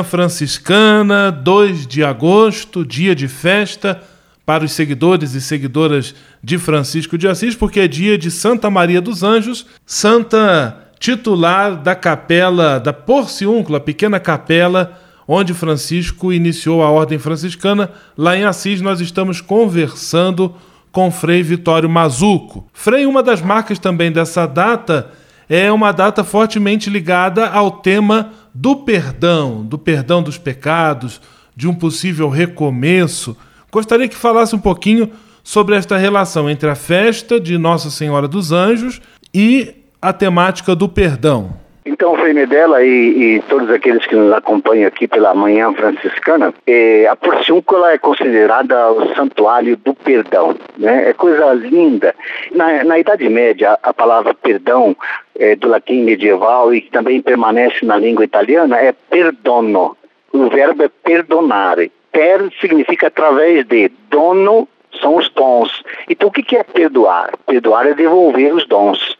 Franciscana, 0.07 1.31
2 1.31 1.87
de 1.87 2.03
agosto, 2.03 2.87
dia 2.87 3.14
de 3.14 3.29
festa 3.29 4.03
para 4.47 4.64
os 4.64 4.73
seguidores 4.73 5.35
e 5.35 5.40
seguidoras 5.40 6.14
de 6.42 6.57
Francisco 6.57 7.19
de 7.19 7.29
Assis, 7.29 7.55
porque 7.55 7.81
é 7.81 7.88
dia 7.88 8.16
de 8.16 8.31
Santa 8.31 8.71
Maria 8.71 9.01
dos 9.01 9.23
Anjos, 9.23 9.66
santa 9.85 10.88
titular 10.99 11.77
da 11.77 11.95
capela 11.95 12.79
da 12.79 12.92
Porciúncula, 12.92 13.81
pequena 13.81 14.19
capela 14.19 14.99
onde 15.29 15.53
Francisco 15.53 16.33
iniciou 16.33 16.83
a 16.83 16.90
ordem 16.90 17.19
franciscana. 17.19 17.90
Lá 18.16 18.37
em 18.37 18.45
Assis 18.45 18.81
nós 18.81 19.01
estamos 19.01 19.40
conversando 19.40 20.55
com 20.92 21.11
Frei 21.11 21.42
Vitório 21.42 21.90
Mazuco. 21.90 22.66
Frei, 22.73 23.05
uma 23.05 23.23
das 23.23 23.42
marcas 23.42 23.79
também 23.79 24.12
dessa 24.12 24.47
data 24.47 25.11
é 25.49 25.71
uma 25.71 25.93
data 25.93 26.25
fortemente 26.25 26.91
ligada 26.91 27.49
ao 27.49 27.71
tema 27.71 28.33
do 28.53 28.77
perdão, 28.77 29.63
do 29.65 29.79
perdão 29.79 30.23
dos 30.23 30.39
pecados, 30.39 31.21
de 31.55 31.69
um 31.69 31.75
possível 31.75 32.29
recomeço. 32.29 33.37
Gostaria 33.71 34.09
que 34.09 34.17
falasse 34.17 34.55
um 34.55 34.59
pouquinho 34.59 35.11
sobre 35.45 35.77
esta 35.77 35.97
relação 35.97 36.51
entre 36.51 36.69
a 36.69 36.75
festa 36.75 37.39
de 37.39 37.57
Nossa 37.57 37.91
Senhora 37.91 38.27
dos 38.27 38.51
Anjos 38.51 39.01
e 39.33 39.75
a 40.03 40.13
temática 40.13 40.75
do 40.75 40.89
perdão. 40.89 41.66
Então, 41.88 42.16
Frei 42.16 42.33
Medela 42.33 42.83
e, 42.83 43.37
e, 43.37 43.42
todos 43.42 43.70
aqueles 43.70 44.05
que 44.07 44.16
nos 44.16 44.33
acompanham 44.33 44.88
aqui 44.88 45.07
pela 45.07 45.33
Manhã 45.33 45.72
Franciscana, 45.72 46.53
eh, 46.66 47.07
a 47.09 47.14
Porciúncula 47.14 47.92
é 47.92 47.99
considerada 47.99 48.90
o 48.90 49.14
santuário 49.14 49.77
do 49.77 49.94
perdão, 49.94 50.57
né? 50.77 51.11
É 51.11 51.12
coisa 51.12 51.53
linda. 51.53 52.12
Na, 52.53 52.83
na 52.83 52.99
Idade 52.99 53.29
Média, 53.29 53.79
a 53.81 53.94
palavra 53.94 54.35
perdão 54.35 54.96
eh, 55.38 55.55
do 55.55 55.68
latim 55.68 56.03
medieval 56.03 56.75
e 56.75 56.81
que 56.81 56.90
também 56.90 57.22
permanece 57.22 57.87
na 57.87 57.96
língua 57.96 58.25
italiana 58.25 58.79
é 58.79 58.92
perdono. 58.92 59.96
O 60.33 60.49
verbo 60.49 60.83
é 60.83 60.88
perdonare. 60.88 61.92
Per 62.11 62.51
significa 62.61 63.07
através 63.07 63.64
de, 63.64 63.92
dono 64.11 64.66
são 65.01 65.16
os 65.16 65.29
dons. 65.29 65.85
Então, 66.09 66.31
o 66.31 66.33
que 66.33 66.57
é 66.57 66.64
perdoar? 66.64 67.31
Perdoar 67.46 67.87
é 67.87 67.94
devolver 67.94 68.53
os 68.53 68.66
dons. 68.66 69.16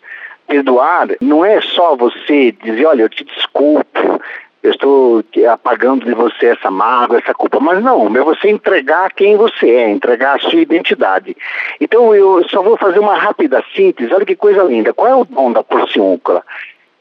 Perdoar 0.47 1.09
não 1.21 1.45
é 1.45 1.61
só 1.61 1.97
você 1.97 2.53
dizer, 2.53 2.87
olha, 2.87 3.03
eu 3.03 3.09
te 3.09 3.25
desculpo, 3.25 4.21
eu 4.63 4.71
estou 4.71 5.25
apagando 5.53 6.05
de 6.05 6.13
você 6.13 6.47
essa 6.47 6.71
mágoa, 6.71 7.19
essa 7.19 7.33
culpa. 7.33 7.61
Mas 7.61 7.83
não, 7.83 8.07
é 8.17 8.21
você 8.21 8.49
entregar 8.49 9.13
quem 9.13 9.37
você 9.37 9.71
é, 9.71 9.91
entregar 9.91 10.37
a 10.37 10.41
sua 10.41 10.61
identidade. 10.61 11.37
Então 11.81 12.15
eu 12.15 12.47
só 12.49 12.63
vou 12.63 12.77
fazer 12.77 12.99
uma 12.99 13.17
rápida 13.17 13.63
síntese, 13.75 14.13
olha 14.13 14.27
que 14.27 14.35
coisa 14.35 14.63
linda. 14.65 14.93
Qual 14.93 15.09
é 15.09 15.15
o 15.15 15.25
dom 15.25 15.53
da 15.53 15.63
porciúncula? 15.63 16.43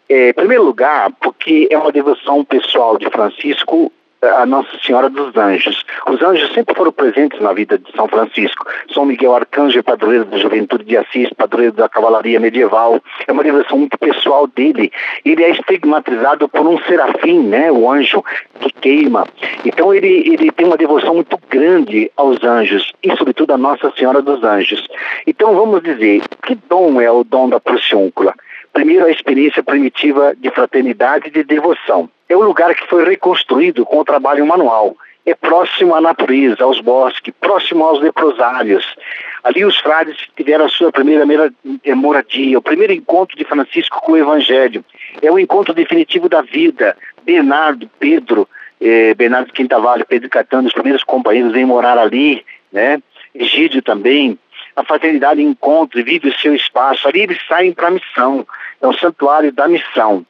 É, 0.07 0.29
em 0.29 0.33
primeiro 0.33 0.63
lugar, 0.63 1.11
porque 1.19 1.67
é 1.71 1.77
uma 1.77 1.91
devoção 1.91 2.45
pessoal 2.45 2.97
de 2.97 3.09
Francisco 3.09 3.91
a 4.37 4.45
Nossa 4.45 4.77
Senhora 4.83 5.09
dos 5.09 5.35
Anjos. 5.35 5.83
Os 6.07 6.21
anjos 6.21 6.53
sempre 6.53 6.75
foram 6.75 6.91
presentes 6.91 7.39
na 7.41 7.53
vida 7.53 7.77
de 7.77 7.91
São 7.95 8.07
Francisco. 8.07 8.65
São 8.93 9.05
Miguel 9.05 9.35
Arcanjo, 9.35 9.83
padroeiro 9.83 10.25
da 10.25 10.37
juventude 10.37 10.83
de 10.83 10.97
Assis, 10.97 11.29
padroeiro 11.33 11.73
da 11.73 11.89
cavalaria 11.89 12.39
medieval. 12.39 13.01
É 13.27 13.31
uma 13.31 13.43
devoção 13.43 13.77
muito 13.77 13.97
pessoal 13.97 14.47
dele. 14.47 14.91
Ele 15.23 15.43
é 15.43 15.51
estigmatizado 15.51 16.47
por 16.49 16.65
um 16.65 16.77
serafim, 16.83 17.41
né, 17.43 17.71
o 17.71 17.89
anjo 17.89 18.23
que 18.59 18.71
queima. 18.71 19.25
Então 19.63 19.93
ele, 19.93 20.33
ele 20.33 20.51
tem 20.51 20.65
uma 20.65 20.77
devoção 20.77 21.15
muito 21.15 21.39
grande 21.49 22.11
aos 22.15 22.43
anjos 22.43 22.93
e, 23.03 23.15
sobretudo, 23.17 23.53
a 23.53 23.57
Nossa 23.57 23.91
Senhora 23.97 24.21
dos 24.21 24.43
Anjos. 24.43 24.87
Então 25.25 25.55
vamos 25.55 25.81
dizer, 25.83 26.21
que 26.45 26.55
dom 26.69 27.01
é 27.01 27.11
o 27.11 27.23
dom 27.23 27.49
da 27.49 27.59
Porciúncula? 27.59 28.33
Primeiro, 28.75 29.05
a 29.05 29.09
experiência 29.09 29.63
primitiva 29.63 30.35
de 30.37 30.51
fraternidade 30.51 31.29
e 31.29 31.31
de 31.31 31.45
devoção. 31.45 32.09
É 32.27 32.35
um 32.35 32.41
lugar 32.41 32.75
que 32.75 32.85
foi 32.87 33.05
reconstruído 33.05 33.85
com 33.85 33.99
o 33.99 34.03
trabalho 34.03 34.45
manual. 34.45 34.97
É 35.25 35.33
próximo 35.33 35.95
à 35.95 36.01
natureza, 36.01 36.61
aos 36.61 36.81
bosques, 36.81 37.33
próximo 37.39 37.85
aos 37.85 38.01
leprosários. 38.01 38.85
Ali 39.45 39.63
os 39.63 39.77
frades 39.77 40.17
tiveram 40.35 40.65
a 40.65 40.69
sua 40.69 40.91
primeira 40.91 41.25
moradia, 41.95 42.59
o 42.59 42.61
primeiro 42.61 42.91
encontro 42.91 43.37
de 43.37 43.45
Francisco 43.45 44.01
com 44.01 44.11
o 44.11 44.17
Evangelho. 44.17 44.83
É 45.21 45.31
o 45.31 45.39
encontro 45.39 45.73
definitivo 45.73 46.27
da 46.27 46.41
vida, 46.41 46.97
Bernardo, 47.23 47.89
Pedro, 47.97 48.45
eh, 48.81 49.13
Bernardo 49.13 49.53
Quintavalho, 49.53 50.05
Pedro 50.05 50.29
Catano, 50.29 50.67
os 50.67 50.73
primeiros 50.73 51.01
companheiros 51.01 51.53
vêm 51.53 51.63
morar 51.63 51.97
ali, 51.97 52.45
né? 52.73 53.01
Egídio 53.33 53.81
também, 53.81 54.37
a 54.75 54.83
fraternidade 54.83 55.41
encontra 55.41 55.99
e 55.99 56.03
vive 56.03 56.27
o 56.27 56.37
seu 56.37 56.53
espaço, 56.53 57.07
ali 57.07 57.21
eles 57.21 57.39
saem 57.47 57.71
para 57.71 57.87
a 57.87 57.91
missão, 57.91 58.45
é 58.81 58.87
um 58.87 58.93
santuário 58.93 59.51
da 59.51 59.67
missão. 59.67 60.25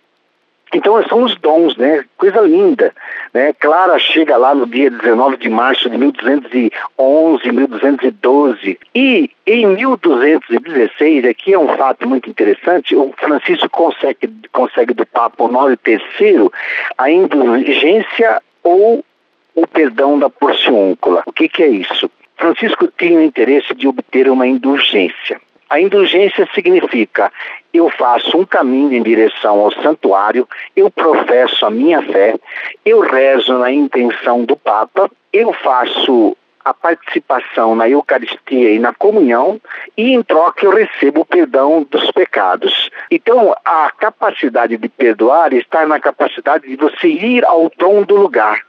Então 0.73 1.01
são 1.07 1.23
os 1.23 1.35
dons, 1.35 1.77
né? 1.77 2.03
Coisa 2.17 2.41
linda, 2.41 2.93
né? 3.33 3.53
Clara 3.53 3.97
chega 3.99 4.35
lá 4.35 4.53
no 4.53 4.65
dia 4.65 4.89
19 4.89 5.37
de 5.37 5.49
março 5.49 5.89
de 5.89 5.97
1211, 5.97 7.51
1212 7.51 8.79
e 8.93 9.31
em 9.45 9.67
1216, 9.67 11.25
aqui 11.25 11.53
é 11.53 11.59
um 11.59 11.77
fato 11.77 12.07
muito 12.07 12.29
interessante, 12.29 12.95
o 12.95 13.13
Francisco 13.15 13.69
consegue, 13.69 14.29
consegue 14.51 14.93
do 14.93 15.05
Papa 15.05 15.43
Honório 15.43 15.79
III 15.87 16.49
a 16.97 17.09
indulgência 17.09 18.41
ou 18.63 19.05
o 19.53 19.67
perdão 19.67 20.19
da 20.19 20.29
porciúncula. 20.29 21.23
O 21.25 21.31
que, 21.31 21.47
que 21.47 21.63
é 21.63 21.67
isso? 21.67 22.09
Francisco 22.35 22.89
tinha 22.97 23.19
o 23.19 23.23
interesse 23.23 23.73
de 23.73 23.87
obter 23.87 24.29
uma 24.29 24.45
indulgência. 24.45 25.39
A 25.69 25.79
indulgência 25.79 26.47
significa 26.53 27.31
eu 27.73 27.89
faço 27.89 28.37
um 28.37 28.45
caminho 28.45 28.93
em 28.93 29.03
direção 29.03 29.59
ao 29.59 29.71
santuário, 29.71 30.47
eu 30.75 30.89
professo 30.89 31.65
a 31.65 31.69
minha 31.69 32.01
fé, 32.01 32.35
eu 32.85 33.01
rezo 33.01 33.57
na 33.57 33.71
intenção 33.71 34.45
do 34.45 34.55
Papa, 34.55 35.11
eu 35.33 35.51
faço 35.51 36.37
a 36.63 36.73
participação 36.73 37.75
na 37.75 37.87
Eucaristia 37.87 38.71
e 38.71 38.79
na 38.79 38.91
comunhão 38.93 39.61
e 39.95 40.13
em 40.13 40.23
troca 40.23 40.65
eu 40.65 40.71
recebo 40.71 41.21
o 41.21 41.25
perdão 41.25 41.85
dos 41.89 42.09
pecados. 42.11 42.89
Então, 43.11 43.55
a 43.63 43.91
capacidade 43.91 44.75
de 44.75 44.89
perdoar 44.89 45.53
está 45.53 45.85
na 45.85 45.99
capacidade 45.99 46.67
de 46.67 46.75
você 46.75 47.07
ir 47.07 47.45
ao 47.45 47.69
tom 47.69 48.01
do 48.01 48.15
lugar. 48.15 48.61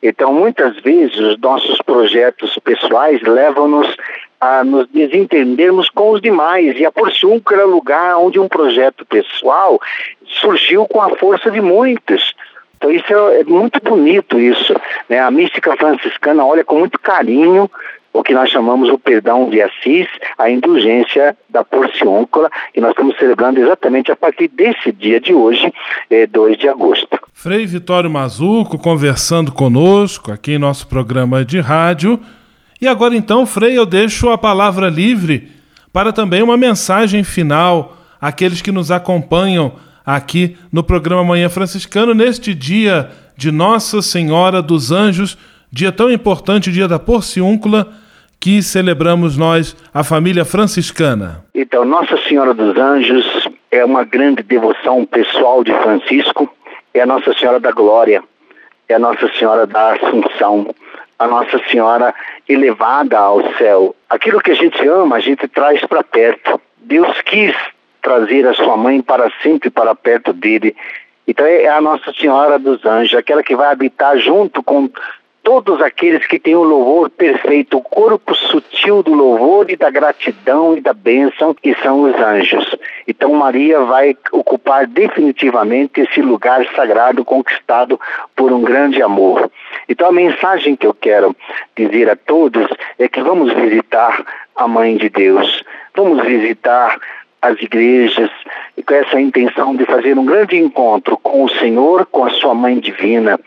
Então, 0.00 0.32
muitas 0.32 0.78
vezes, 0.80 1.18
os 1.18 1.38
nossos 1.38 1.78
projetos 1.78 2.56
pessoais 2.58 3.20
levam-nos 3.22 3.96
a 4.42 4.64
nos 4.64 4.88
desentendermos 4.88 5.88
com 5.88 6.10
os 6.10 6.20
demais. 6.20 6.76
E 6.76 6.84
a 6.84 6.90
Porciúncula 6.90 7.60
era 7.60 7.66
lugar 7.66 8.16
onde 8.16 8.40
um 8.40 8.48
projeto 8.48 9.06
pessoal 9.06 9.80
surgiu 10.26 10.84
com 10.84 11.00
a 11.00 11.16
força 11.16 11.48
de 11.48 11.60
muitos. 11.60 12.34
Então 12.76 12.90
isso 12.90 13.06
é, 13.06 13.40
é 13.40 13.44
muito 13.44 13.80
bonito 13.80 14.40
isso. 14.40 14.74
Né? 15.08 15.20
A 15.20 15.30
mística 15.30 15.76
franciscana 15.76 16.44
olha 16.44 16.64
com 16.64 16.76
muito 16.76 16.98
carinho 16.98 17.70
o 18.12 18.22
que 18.22 18.34
nós 18.34 18.50
chamamos 18.50 18.90
o 18.90 18.98
perdão 18.98 19.48
de 19.48 19.62
Assis, 19.62 20.08
a 20.36 20.50
indulgência 20.50 21.36
da 21.48 21.64
porciúncula, 21.64 22.50
e 22.74 22.80
nós 22.80 22.90
estamos 22.90 23.16
celebrando 23.16 23.60
exatamente 23.60 24.10
a 24.10 24.16
partir 24.16 24.48
desse 24.48 24.92
dia 24.92 25.18
de 25.18 25.32
hoje, 25.32 25.72
é, 26.10 26.26
2 26.26 26.58
de 26.58 26.68
agosto. 26.68 27.18
Frei 27.32 27.64
Vitório 27.64 28.10
Mazuco 28.10 28.76
conversando 28.76 29.50
conosco 29.50 30.30
aqui 30.30 30.54
em 30.54 30.58
nosso 30.58 30.86
programa 30.88 31.42
de 31.42 31.58
rádio. 31.60 32.20
E 32.82 32.88
agora 32.88 33.14
então, 33.14 33.46
Frei, 33.46 33.78
eu 33.78 33.86
deixo 33.86 34.28
a 34.30 34.36
palavra 34.36 34.88
livre 34.88 35.48
para 35.92 36.12
também 36.12 36.42
uma 36.42 36.56
mensagem 36.56 37.22
final 37.22 37.96
àqueles 38.20 38.60
que 38.60 38.72
nos 38.72 38.90
acompanham 38.90 39.74
aqui 40.04 40.56
no 40.72 40.82
programa 40.82 41.22
Manhã 41.22 41.48
Franciscano, 41.48 42.12
neste 42.12 42.52
dia 42.52 43.08
de 43.36 43.52
Nossa 43.52 44.02
Senhora 44.02 44.60
dos 44.60 44.90
Anjos, 44.90 45.38
dia 45.70 45.92
tão 45.92 46.10
importante, 46.10 46.72
dia 46.72 46.88
da 46.88 46.98
Porciúncula, 46.98 47.86
que 48.40 48.60
celebramos 48.60 49.36
nós, 49.36 49.76
a 49.94 50.02
família 50.02 50.44
franciscana. 50.44 51.44
Então, 51.54 51.84
Nossa 51.84 52.16
Senhora 52.28 52.52
dos 52.52 52.76
Anjos 52.76 53.48
é 53.70 53.84
uma 53.84 54.02
grande 54.02 54.42
devoção 54.42 55.04
pessoal 55.04 55.62
de 55.62 55.72
Francisco, 55.72 56.52
é 56.92 57.02
a 57.02 57.06
Nossa 57.06 57.32
Senhora 57.34 57.60
da 57.60 57.70
Glória, 57.70 58.24
é 58.88 58.94
a 58.94 58.98
Nossa 58.98 59.30
Senhora 59.38 59.68
da 59.68 59.92
Assunção, 59.92 60.74
a 61.18 61.26
Nossa 61.26 61.60
Senhora 61.70 62.14
elevada 62.48 63.18
ao 63.18 63.54
céu. 63.54 63.94
Aquilo 64.08 64.40
que 64.40 64.50
a 64.50 64.54
gente 64.54 64.86
ama, 64.86 65.16
a 65.16 65.20
gente 65.20 65.46
traz 65.48 65.84
para 65.84 66.02
perto. 66.02 66.60
Deus 66.78 67.20
quis 67.22 67.54
trazer 68.00 68.46
a 68.46 68.54
sua 68.54 68.76
mãe 68.76 69.00
para 69.00 69.30
sempre 69.42 69.70
para 69.70 69.94
perto 69.94 70.32
dele. 70.32 70.76
Então 71.26 71.46
é 71.46 71.68
a 71.68 71.80
Nossa 71.80 72.12
Senhora 72.12 72.58
dos 72.58 72.84
Anjos, 72.84 73.18
aquela 73.18 73.42
que 73.42 73.54
vai 73.54 73.70
habitar 73.70 74.18
junto 74.18 74.62
com 74.62 74.90
todos 75.42 75.80
aqueles 75.80 76.26
que 76.26 76.38
têm 76.38 76.54
o 76.54 76.62
louvor 76.62 77.10
perfeito, 77.10 77.76
o 77.76 77.82
corpo 77.82 78.34
sutil 78.34 79.02
do 79.02 79.12
louvor 79.12 79.70
e 79.70 79.76
da 79.76 79.90
gratidão 79.90 80.76
e 80.76 80.80
da 80.80 80.94
bênção, 80.94 81.54
que 81.54 81.74
são 81.82 82.02
os 82.02 82.14
anjos. 82.16 82.76
Então 83.06 83.32
Maria 83.34 83.80
vai 83.80 84.16
ocupar 84.30 84.86
definitivamente 84.86 86.00
esse 86.00 86.22
lugar 86.22 86.64
sagrado 86.74 87.24
conquistado 87.24 88.00
por 88.36 88.52
um 88.52 88.62
grande 88.62 89.02
amor. 89.02 89.50
Então 89.88 90.08
a 90.08 90.12
mensagem 90.12 90.76
que 90.76 90.86
eu 90.86 90.94
quero 90.94 91.34
dizer 91.76 92.08
a 92.08 92.16
todos 92.16 92.66
é 92.98 93.08
que 93.08 93.20
vamos 93.20 93.52
visitar 93.52 94.24
a 94.54 94.68
Mãe 94.68 94.96
de 94.96 95.08
Deus, 95.08 95.62
vamos 95.94 96.24
visitar 96.24 97.00
as 97.40 97.60
igrejas 97.60 98.30
com 98.86 98.94
essa 98.94 99.20
intenção 99.20 99.74
de 99.74 99.84
fazer 99.84 100.16
um 100.16 100.24
grande 100.24 100.56
encontro 100.56 101.16
com 101.16 101.44
o 101.44 101.48
Senhor, 101.48 102.06
com 102.06 102.24
a 102.24 102.30
sua 102.30 102.54
Mãe 102.54 102.78
Divina 102.78 103.38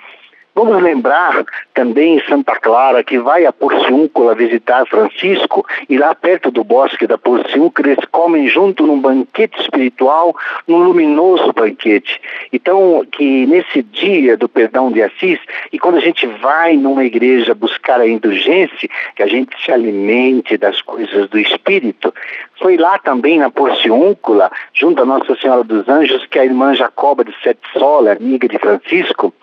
Vamos 0.56 0.82
lembrar 0.82 1.44
também 1.74 2.24
Santa 2.30 2.56
Clara, 2.56 3.04
que 3.04 3.20
vai 3.20 3.46
a 3.46 3.52
Porciúncula 3.52 4.34
visitar 4.34 4.86
Francisco, 4.88 5.66
e 5.90 5.98
lá 5.98 6.16
perto 6.16 6.50
do 6.50 6.64
bosque 6.64 7.06
da 7.06 7.18
Porciúncula 7.18 7.90
eles 7.90 8.06
comem 8.10 8.48
junto 8.48 8.88
num 8.88 8.98
banquete 8.98 9.60
espiritual, 9.60 10.34
num 10.66 10.78
luminoso 10.78 11.52
banquete. 11.52 12.22
Então, 12.54 13.06
que 13.12 13.46
nesse 13.46 13.84
dia 13.84 14.38
do 14.38 14.48
perdão 14.48 14.90
de 14.90 15.04
Assis, 15.04 15.40
e 15.74 15.78
quando 15.78 15.98
a 15.98 16.00
gente 16.00 16.26
vai 16.26 16.78
numa 16.78 17.04
igreja 17.04 17.54
buscar 17.54 18.00
a 18.00 18.08
indulgência, 18.08 18.88
que 19.14 19.24
a 19.24 19.28
gente 19.28 19.62
se 19.62 19.74
alimente 19.74 20.56
das 20.58 20.82
coisas 20.82 21.30
do 21.30 21.38
Espírito, 21.38 22.14
foi 22.62 22.78
lá 22.78 22.98
também 22.98 23.40
na 23.40 23.52
Porciúncula, 23.52 24.50
junto 24.74 25.02
a 25.02 25.06
Nossa 25.06 25.36
Senhora 25.36 25.66
dos 25.66 25.90
Anjos, 25.90 26.26
que 26.28 26.40
a 26.40 26.46
irmã 26.46 26.74
Jacoba 26.74 27.26
de 27.26 27.36
Sete 27.44 27.60
Sola, 27.74 28.14
amiga 28.14 28.48
de 28.48 28.58
Francisco, 28.58 29.34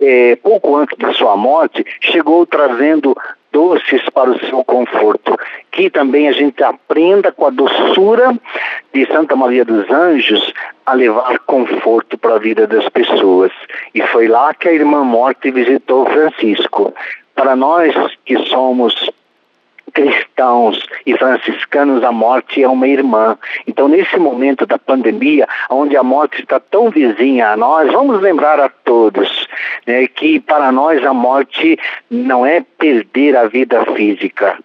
é, 0.00 0.36
pouco 0.36 0.76
antes 0.76 0.96
de 0.96 1.12
sua 1.14 1.36
morte, 1.36 1.84
chegou 2.00 2.46
trazendo 2.46 3.16
doces 3.52 4.02
para 4.12 4.30
o 4.30 4.38
seu 4.46 4.64
conforto. 4.64 5.36
Que 5.70 5.90
também 5.90 6.28
a 6.28 6.32
gente 6.32 6.62
aprenda 6.62 7.30
com 7.30 7.46
a 7.46 7.50
doçura 7.50 8.34
de 8.92 9.06
Santa 9.06 9.36
Maria 9.36 9.64
dos 9.64 9.88
Anjos 9.90 10.52
a 10.84 10.94
levar 10.94 11.38
conforto 11.40 12.18
para 12.18 12.34
a 12.34 12.38
vida 12.38 12.66
das 12.66 12.88
pessoas. 12.88 13.52
E 13.94 14.02
foi 14.02 14.28
lá 14.28 14.52
que 14.54 14.68
a 14.68 14.72
irmã 14.72 15.04
morte 15.04 15.50
visitou 15.50 16.06
Francisco. 16.06 16.92
Para 17.34 17.56
nós 17.56 17.94
que 18.24 18.38
somos 18.46 19.10
cristãos 19.92 20.86
e 21.04 21.16
franciscanos, 21.16 22.02
a 22.02 22.12
morte 22.12 22.62
é 22.62 22.68
uma 22.68 22.88
irmã. 22.88 23.38
Então, 23.66 23.88
nesse 23.88 24.16
momento 24.18 24.66
da 24.66 24.78
pandemia, 24.78 25.46
onde 25.70 25.96
a 25.96 26.02
morte 26.02 26.42
está 26.42 26.58
tão 26.58 26.90
vizinha 26.90 27.50
a 27.50 27.56
nós, 27.56 27.92
vamos 27.92 28.20
lembrar 28.20 28.58
a 28.60 28.68
todos 28.68 29.48
né, 29.86 30.06
que 30.06 30.40
para 30.40 30.72
nós 30.72 31.04
a 31.04 31.12
morte 31.12 31.78
não 32.10 32.44
é 32.46 32.64
perder 32.78 33.36
a 33.36 33.46
vida 33.46 33.84
física. 33.94 34.58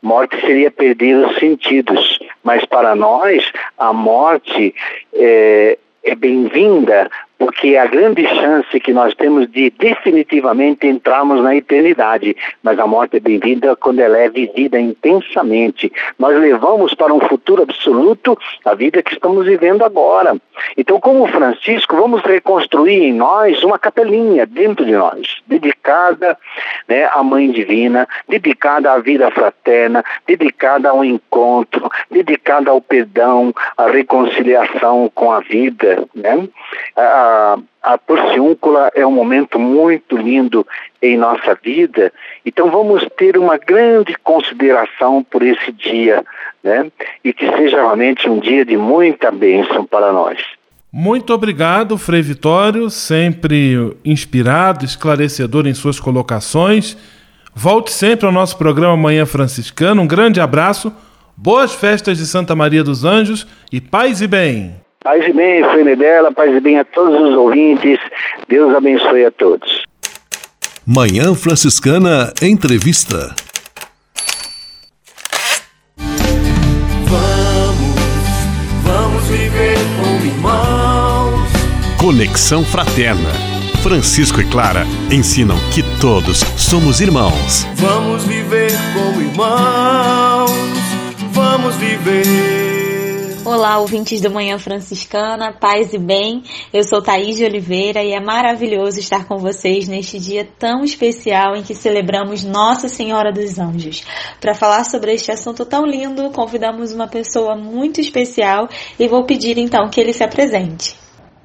Morte 0.00 0.40
seria 0.40 0.70
perder 0.70 1.26
os 1.26 1.38
sentidos, 1.38 2.20
mas 2.44 2.64
para 2.64 2.94
nós 2.94 3.50
a 3.76 3.92
morte 3.92 4.74
é, 5.12 5.76
é 6.04 6.14
bem-vinda 6.14 7.10
porque 7.38 7.68
é 7.68 7.78
a 7.78 7.86
grande 7.86 8.26
chance 8.26 8.80
que 8.80 8.92
nós 8.92 9.14
temos 9.14 9.48
de 9.50 9.70
definitivamente 9.70 10.86
entrarmos 10.86 11.42
na 11.42 11.54
eternidade. 11.54 12.36
Mas 12.62 12.78
a 12.78 12.86
morte 12.86 13.16
é 13.16 13.20
bem-vinda 13.20 13.76
quando 13.76 14.00
ela 14.00 14.18
é 14.18 14.28
vivida 14.28 14.78
intensamente. 14.78 15.92
Nós 16.18 16.36
levamos 16.36 16.94
para 16.94 17.14
um 17.14 17.20
futuro 17.20 17.62
absoluto 17.62 18.36
a 18.64 18.74
vida 18.74 19.02
que 19.02 19.12
estamos 19.12 19.46
vivendo 19.46 19.84
agora. 19.84 20.36
Então, 20.76 20.98
como 20.98 21.28
Francisco, 21.28 21.96
vamos 21.96 22.22
reconstruir 22.22 23.04
em 23.04 23.12
nós 23.12 23.62
uma 23.62 23.78
capelinha 23.78 24.44
dentro 24.44 24.84
de 24.84 24.92
nós, 24.92 25.38
dedicada 25.46 26.36
né, 26.88 27.04
à 27.12 27.22
Mãe 27.22 27.50
Divina, 27.50 28.08
dedicada 28.28 28.92
à 28.92 28.98
vida 28.98 29.30
fraterna, 29.30 30.04
dedicada 30.26 30.90
ao 30.90 31.04
encontro, 31.04 31.88
dedicada 32.10 32.70
ao 32.70 32.80
perdão, 32.80 33.54
à 33.76 33.86
reconciliação 33.86 35.10
com 35.14 35.30
a 35.30 35.40
vida. 35.40 36.04
Né? 36.14 36.48
A, 36.96 37.27
a, 37.82 37.98
porciúncula 37.98 38.90
é 38.94 39.06
um 39.06 39.10
momento 39.10 39.58
muito 39.58 40.16
lindo 40.16 40.66
em 41.00 41.16
nossa 41.16 41.54
vida, 41.62 42.12
então 42.44 42.70
vamos 42.70 43.06
ter 43.16 43.36
uma 43.36 43.56
grande 43.56 44.14
consideração 44.22 45.24
por 45.24 45.42
esse 45.42 45.72
dia, 45.72 46.24
né? 46.62 46.90
E 47.24 47.32
que 47.32 47.46
seja 47.56 47.76
realmente 47.76 48.28
um 48.28 48.38
dia 48.38 48.64
de 48.64 48.76
muita 48.76 49.30
bênção 49.30 49.84
para 49.84 50.12
nós. 50.12 50.38
Muito 50.90 51.34
obrigado, 51.34 51.98
Frei 51.98 52.22
Vitório, 52.22 52.88
sempre 52.88 53.94
inspirado, 54.04 54.84
esclarecedor 54.84 55.66
em 55.66 55.74
suas 55.74 56.00
colocações. 56.00 56.96
Volte 57.54 57.92
sempre 57.92 58.24
ao 58.26 58.32
nosso 58.32 58.56
programa 58.56 58.96
Manhã 58.96 59.26
Franciscano. 59.26 60.02
Um 60.02 60.06
grande 60.06 60.40
abraço, 60.40 60.92
boas 61.36 61.74
festas 61.74 62.16
de 62.16 62.26
Santa 62.26 62.56
Maria 62.56 62.82
dos 62.82 63.04
Anjos 63.04 63.46
e 63.70 63.80
paz 63.80 64.22
e 64.22 64.26
bem. 64.26 64.87
Paz 65.08 65.26
e 65.26 65.32
bem, 65.32 65.64
Frei 65.64 65.96
dela, 65.96 66.30
paz 66.30 66.54
e 66.54 66.60
bem 66.60 66.78
a 66.78 66.84
todos 66.84 67.30
os 67.30 67.34
ouvintes. 67.34 67.98
Deus 68.46 68.74
abençoe 68.74 69.24
a 69.24 69.30
todos. 69.30 69.84
Manhã 70.86 71.34
Franciscana 71.34 72.30
Entrevista. 72.42 73.34
Vamos, 77.06 77.96
vamos 78.82 79.24
viver 79.28 79.78
como 79.98 80.26
irmãos. 80.26 81.48
Conexão 81.98 82.62
Fraterna. 82.62 83.30
Francisco 83.82 84.42
e 84.42 84.44
Clara 84.44 84.84
ensinam 85.10 85.56
que 85.74 85.82
todos 86.02 86.40
somos 86.58 87.00
irmãos. 87.00 87.66
Vamos 87.76 88.24
viver 88.24 88.72
como 88.92 89.22
irmãos. 89.22 90.50
Vamos 91.32 91.74
viver. 91.76 92.47
Olá, 93.50 93.78
ouvintes 93.78 94.20
do 94.20 94.30
Manhã 94.30 94.58
Franciscana, 94.58 95.54
paz 95.54 95.94
e 95.94 95.98
bem. 95.98 96.42
Eu 96.70 96.84
sou 96.84 97.00
Thaís 97.00 97.38
de 97.38 97.46
Oliveira 97.46 98.04
e 98.04 98.12
é 98.12 98.20
maravilhoso 98.20 99.00
estar 99.00 99.24
com 99.24 99.38
vocês 99.38 99.88
neste 99.88 100.18
dia 100.20 100.46
tão 100.58 100.84
especial 100.84 101.56
em 101.56 101.62
que 101.62 101.74
celebramos 101.74 102.44
Nossa 102.44 102.90
Senhora 102.90 103.32
dos 103.32 103.58
Anjos. 103.58 104.04
Para 104.38 104.54
falar 104.54 104.84
sobre 104.84 105.14
este 105.14 105.32
assunto 105.32 105.64
tão 105.64 105.86
lindo, 105.86 106.28
convidamos 106.28 106.92
uma 106.92 107.08
pessoa 107.08 107.56
muito 107.56 108.02
especial 108.02 108.68
e 109.00 109.08
vou 109.08 109.24
pedir 109.24 109.56
então 109.56 109.88
que 109.88 109.98
ele 109.98 110.12
se 110.12 110.22
apresente. 110.22 110.94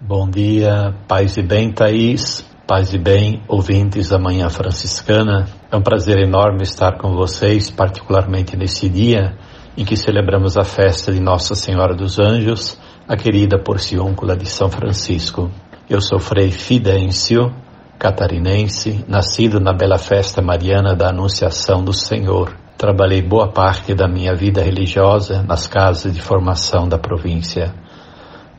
Bom 0.01 0.29
dia, 0.29 0.93
paz 1.07 1.37
e 1.37 1.41
bem, 1.41 1.71
Thaís. 1.71 2.45
Paz 2.67 2.93
e 2.93 2.97
bem, 2.97 3.41
ouvintes 3.47 4.09
da 4.09 4.19
Manhã 4.19 4.49
Franciscana. 4.49 5.47
É 5.71 5.77
um 5.77 5.81
prazer 5.81 6.19
enorme 6.19 6.63
estar 6.63 6.97
com 6.97 7.13
vocês, 7.13 7.71
particularmente 7.71 8.57
nesse 8.57 8.89
dia 8.89 9.37
em 9.75 9.83
que 9.83 9.95
celebramos 9.95 10.57
a 10.57 10.63
festa 10.63 11.11
de 11.11 11.19
Nossa 11.19 11.55
Senhora 11.55 11.95
dos 11.95 12.19
Anjos, 12.19 12.77
a 13.07 13.17
querida 13.17 13.57
Porciúncula 13.57 14.35
de 14.35 14.47
São 14.47 14.69
Francisco. 14.69 15.49
Eu 15.89 15.99
sou 15.99 16.19
Frei 16.19 16.51
Fidêncio, 16.51 17.53
catarinense, 17.97 19.03
nascido 19.07 19.59
na 19.59 19.73
bela 19.73 19.97
festa 19.97 20.41
mariana 20.41 20.95
da 20.95 21.09
Anunciação 21.09 21.83
do 21.83 21.93
Senhor. 21.93 22.55
Trabalhei 22.77 23.21
boa 23.21 23.51
parte 23.51 23.93
da 23.93 24.07
minha 24.07 24.35
vida 24.35 24.61
religiosa 24.61 25.41
nas 25.41 25.67
casas 25.67 26.13
de 26.13 26.21
formação 26.21 26.87
da 26.87 26.97
província. 26.97 27.73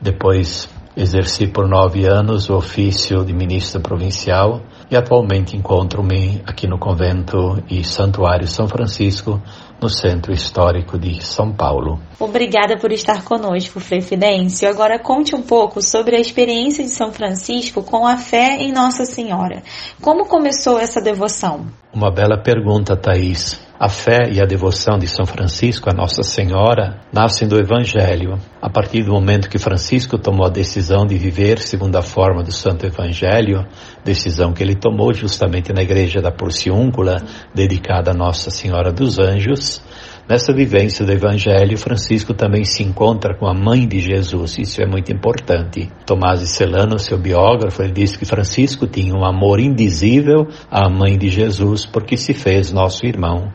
Depois 0.01 0.69
exerci 0.97 1.47
por 1.47 1.67
nove 1.67 2.05
anos 2.07 2.49
o 2.49 2.55
ofício 2.55 3.23
de 3.25 3.33
ministro 3.33 3.81
provincial 3.81 4.61
e 4.89 4.95
atualmente 4.95 5.57
encontro-me 5.57 6.41
aqui 6.45 6.67
no 6.67 6.77
convento 6.77 7.61
e 7.69 7.83
santuário 7.83 8.47
São 8.47 8.67
Francisco, 8.67 9.41
no 9.85 9.89
centro 9.89 10.33
histórico 10.33 10.97
de 10.97 11.23
São 11.23 11.53
Paulo. 11.53 11.99
Obrigada 12.19 12.75
por 12.75 12.91
estar 12.91 13.23
conosco, 13.23 13.79
Frei 13.79 14.01
Fidêncio. 14.01 14.67
Agora 14.67 14.97
conte 14.97 15.35
um 15.35 15.43
pouco 15.43 15.79
sobre 15.79 16.15
a 16.15 16.19
experiência 16.19 16.83
de 16.83 16.89
São 16.89 17.11
Francisco 17.11 17.83
com 17.83 18.07
a 18.07 18.17
fé 18.17 18.57
em 18.57 18.71
Nossa 18.71 19.05
Senhora. 19.05 19.61
Como 20.01 20.25
começou 20.25 20.79
essa 20.79 20.99
devoção? 20.99 21.67
Uma 21.93 22.11
bela 22.11 22.41
pergunta, 22.41 22.97
Thaís. 22.97 23.64
A 23.77 23.89
fé 23.89 24.29
e 24.31 24.39
a 24.39 24.45
devoção 24.45 24.97
de 24.97 25.05
São 25.05 25.25
Francisco 25.25 25.89
a 25.89 25.93
Nossa 25.93 26.23
Senhora 26.23 27.01
nascem 27.11 27.45
do 27.45 27.59
Evangelho. 27.59 28.39
A 28.61 28.69
partir 28.69 29.03
do 29.03 29.11
momento 29.11 29.49
que 29.49 29.59
Francisco 29.59 30.17
tomou 30.17 30.45
a 30.45 30.49
decisão 30.49 31.05
de 31.05 31.17
viver 31.17 31.59
segundo 31.59 31.97
a 31.97 32.01
forma 32.01 32.41
do 32.41 32.53
Santo 32.53 32.85
Evangelho, 32.85 33.67
decisão 34.01 34.53
que 34.53 34.63
ele 34.63 34.75
tomou 34.75 35.13
justamente 35.13 35.73
na 35.73 35.81
igreja 35.81 36.21
da 36.21 36.31
Porciúncula, 36.31 37.21
dedicada 37.53 38.11
a 38.11 38.13
Nossa 38.13 38.49
Senhora 38.49 38.93
dos 38.93 39.19
Anjos, 39.19 39.83
Nessa 40.27 40.51
vivência 40.51 41.05
do 41.05 41.11
Evangelho, 41.11 41.77
Francisco 41.77 42.33
também 42.33 42.65
se 42.65 42.81
encontra 42.81 43.35
com 43.35 43.45
a 43.45 43.53
mãe 43.53 43.87
de 43.87 43.99
Jesus, 43.99 44.57
isso 44.57 44.81
é 44.81 44.85
muito 44.87 45.13
importante. 45.13 45.87
Tomás 46.03 46.39
de 46.39 46.47
Celano, 46.47 46.97
seu 46.97 47.19
biógrafo, 47.19 47.83
ele 47.83 47.91
diz 47.91 48.17
que 48.17 48.25
Francisco 48.25 48.87
tinha 48.87 49.13
um 49.13 49.23
amor 49.23 49.59
indizível 49.59 50.47
à 50.71 50.89
mãe 50.89 51.15
de 51.15 51.29
Jesus 51.29 51.85
porque 51.85 52.17
se 52.17 52.33
fez 52.33 52.71
nosso 52.71 53.05
irmão 53.05 53.53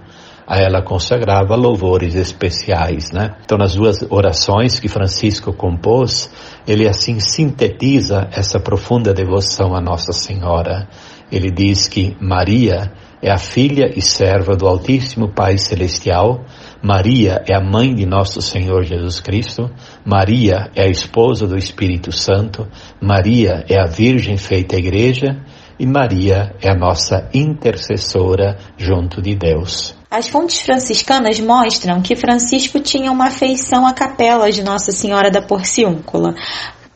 a 0.50 0.58
ela 0.58 0.82
consagrava 0.82 1.54
louvores 1.54 2.16
especiais, 2.16 3.12
né? 3.12 3.36
Então, 3.44 3.56
nas 3.56 3.76
duas 3.76 4.04
orações 4.10 4.80
que 4.80 4.88
Francisco 4.88 5.52
compôs, 5.52 6.28
ele 6.66 6.88
assim 6.88 7.20
sintetiza 7.20 8.28
essa 8.32 8.58
profunda 8.58 9.14
devoção 9.14 9.76
a 9.76 9.80
Nossa 9.80 10.12
Senhora. 10.12 10.88
Ele 11.30 11.52
diz 11.52 11.86
que 11.86 12.16
Maria 12.20 12.90
é 13.22 13.30
a 13.30 13.38
filha 13.38 13.92
e 13.94 14.02
serva 14.02 14.56
do 14.56 14.66
Altíssimo 14.66 15.28
Pai 15.28 15.56
Celestial, 15.56 16.44
Maria 16.82 17.44
é 17.48 17.54
a 17.54 17.60
mãe 17.60 17.94
de 17.94 18.04
nosso 18.04 18.42
Senhor 18.42 18.82
Jesus 18.82 19.20
Cristo, 19.20 19.70
Maria 20.04 20.68
é 20.74 20.82
a 20.82 20.90
esposa 20.90 21.46
do 21.46 21.56
Espírito 21.56 22.10
Santo, 22.10 22.66
Maria 23.00 23.64
é 23.68 23.78
a 23.78 23.86
Virgem 23.86 24.36
feita 24.36 24.76
igreja 24.76 25.28
e 25.78 25.86
Maria 25.86 26.56
é 26.60 26.72
a 26.72 26.76
nossa 26.76 27.28
intercessora 27.32 28.58
junto 28.76 29.22
de 29.22 29.36
Deus. 29.36 29.99
As 30.11 30.29
fontes 30.29 30.61
franciscanas 30.62 31.38
mostram 31.38 32.03
que 32.03 32.16
Francisco 32.16 32.81
tinha 32.81 33.12
uma 33.12 33.29
afeição 33.29 33.87
à 33.87 33.92
capela 33.92 34.51
de 34.51 34.61
Nossa 34.61 34.90
Senhora 34.90 35.31
da 35.31 35.40
Porciúncula. 35.40 36.35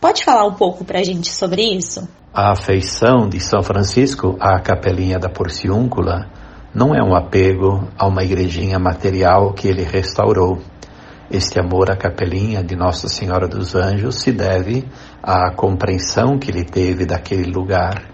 Pode 0.01 0.25
falar 0.25 0.45
um 0.45 0.55
pouco 0.55 0.85
para 0.85 0.99
a 0.99 1.05
gente 1.05 1.31
sobre 1.31 1.63
isso? 1.63 2.09
A 2.35 2.51
afeição 2.51 3.29
de 3.29 3.39
São 3.39 3.63
Francisco 3.63 4.37
à 4.41 4.59
capelinha 4.59 5.17
da 5.17 5.29
Porciúncula 5.29 6.27
não 6.75 6.93
é 6.93 7.01
um 7.01 7.15
apego 7.15 7.89
a 7.97 8.09
uma 8.09 8.25
igrejinha 8.25 8.81
material 8.81 9.53
que 9.53 9.69
ele 9.69 9.85
restaurou. 9.85 10.59
Este 11.31 11.61
amor 11.61 11.93
à 11.93 11.97
capelinha 11.97 12.65
de 12.65 12.75
Nossa 12.75 13.07
Senhora 13.07 13.47
dos 13.47 13.77
Anjos 13.77 14.17
se 14.23 14.33
deve 14.33 14.89
à 15.23 15.55
compreensão 15.55 16.37
que 16.37 16.51
ele 16.51 16.65
teve 16.65 17.07
daquele 17.07 17.49
lugar. 17.49 18.11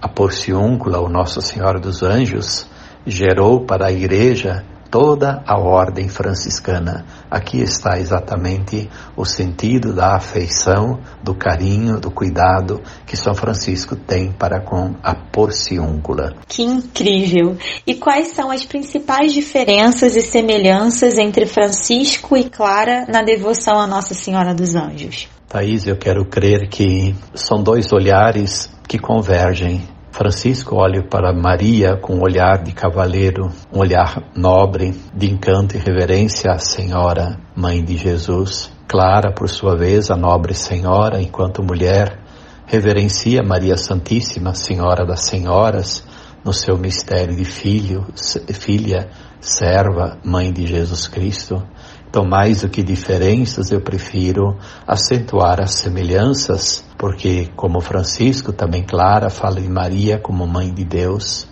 A 0.00 0.08
Porciúncula, 0.08 0.98
ou 0.98 1.10
Nossa 1.10 1.42
Senhora 1.42 1.78
dos 1.78 2.02
Anjos, 2.02 2.66
gerou 3.06 3.64
para 3.64 3.86
a 3.86 3.92
igreja 3.92 4.64
toda 4.90 5.42
a 5.46 5.58
ordem 5.58 6.08
franciscana. 6.08 7.04
Aqui 7.30 7.62
está 7.62 7.98
exatamente 7.98 8.90
o 9.16 9.24
sentido 9.24 9.94
da 9.94 10.16
afeição, 10.16 10.98
do 11.22 11.34
carinho, 11.34 12.00
do 12.00 12.10
cuidado 12.10 12.80
que 13.06 13.16
São 13.16 13.34
Francisco 13.34 13.94
tem 13.94 14.32
para 14.32 14.60
com 14.60 14.96
a 15.02 15.14
porciúncula. 15.14 16.34
Que 16.48 16.62
incrível! 16.62 17.56
E 17.86 17.94
quais 17.94 18.28
são 18.28 18.50
as 18.50 18.64
principais 18.64 19.32
diferenças 19.32 20.16
e 20.16 20.22
semelhanças 20.22 21.18
entre 21.18 21.46
Francisco 21.46 22.36
e 22.36 22.50
Clara 22.50 23.06
na 23.08 23.22
devoção 23.22 23.78
a 23.80 23.86
Nossa 23.86 24.14
Senhora 24.14 24.52
dos 24.52 24.74
Anjos? 24.74 25.28
Thaís, 25.48 25.86
eu 25.86 25.96
quero 25.96 26.24
crer 26.24 26.68
que 26.68 27.14
são 27.34 27.62
dois 27.62 27.92
olhares 27.92 28.70
que 28.86 28.98
convergem 28.98 29.82
Francisco 30.20 30.76
olha 30.76 31.02
para 31.02 31.32
Maria 31.32 31.96
com 31.96 32.16
um 32.16 32.22
olhar 32.22 32.62
de 32.62 32.72
cavaleiro, 32.72 33.50
um 33.72 33.78
olhar 33.78 34.22
nobre, 34.36 34.94
de 35.14 35.32
encanto 35.32 35.74
e 35.74 35.80
reverência 35.80 36.52
à 36.52 36.58
Senhora, 36.58 37.40
Mãe 37.56 37.82
de 37.82 37.96
Jesus. 37.96 38.70
Clara, 38.86 39.32
por 39.32 39.48
sua 39.48 39.74
vez, 39.78 40.10
a 40.10 40.16
nobre 40.16 40.52
Senhora, 40.52 41.22
enquanto 41.22 41.62
mulher, 41.62 42.18
reverencia 42.66 43.42
Maria 43.42 43.78
Santíssima, 43.78 44.52
Senhora 44.52 45.06
das 45.06 45.22
Senhoras, 45.22 46.04
no 46.44 46.52
seu 46.52 46.76
mistério 46.76 47.34
de 47.34 47.46
filho, 47.46 48.06
filha, 48.52 49.08
serva, 49.40 50.18
Mãe 50.22 50.52
de 50.52 50.66
Jesus 50.66 51.08
Cristo. 51.08 51.62
Então, 52.10 52.24
mais 52.24 52.62
do 52.62 52.68
que 52.68 52.82
diferenças, 52.82 53.70
eu 53.70 53.80
prefiro 53.80 54.58
acentuar 54.84 55.60
as 55.60 55.76
semelhanças, 55.76 56.84
porque, 56.98 57.48
como 57.54 57.80
Francisco, 57.80 58.52
também 58.52 58.82
Clara 58.82 59.30
fala 59.30 59.60
de 59.60 59.68
Maria 59.68 60.18
como 60.18 60.44
Mãe 60.44 60.74
de 60.74 60.84
Deus. 60.84 61.46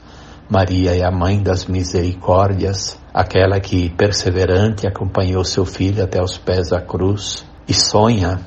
Maria 0.51 0.97
é 0.97 1.05
a 1.05 1.13
mãe 1.13 1.41
das 1.41 1.67
misericórdias, 1.67 2.99
aquela 3.15 3.61
que, 3.61 3.89
perseverante, 3.91 4.85
acompanhou 4.85 5.45
seu 5.45 5.65
filho 5.65 6.03
até 6.03 6.21
os 6.21 6.37
pés 6.37 6.71
da 6.71 6.81
cruz 6.81 7.47
e 7.69 7.73
sonha 7.73 8.41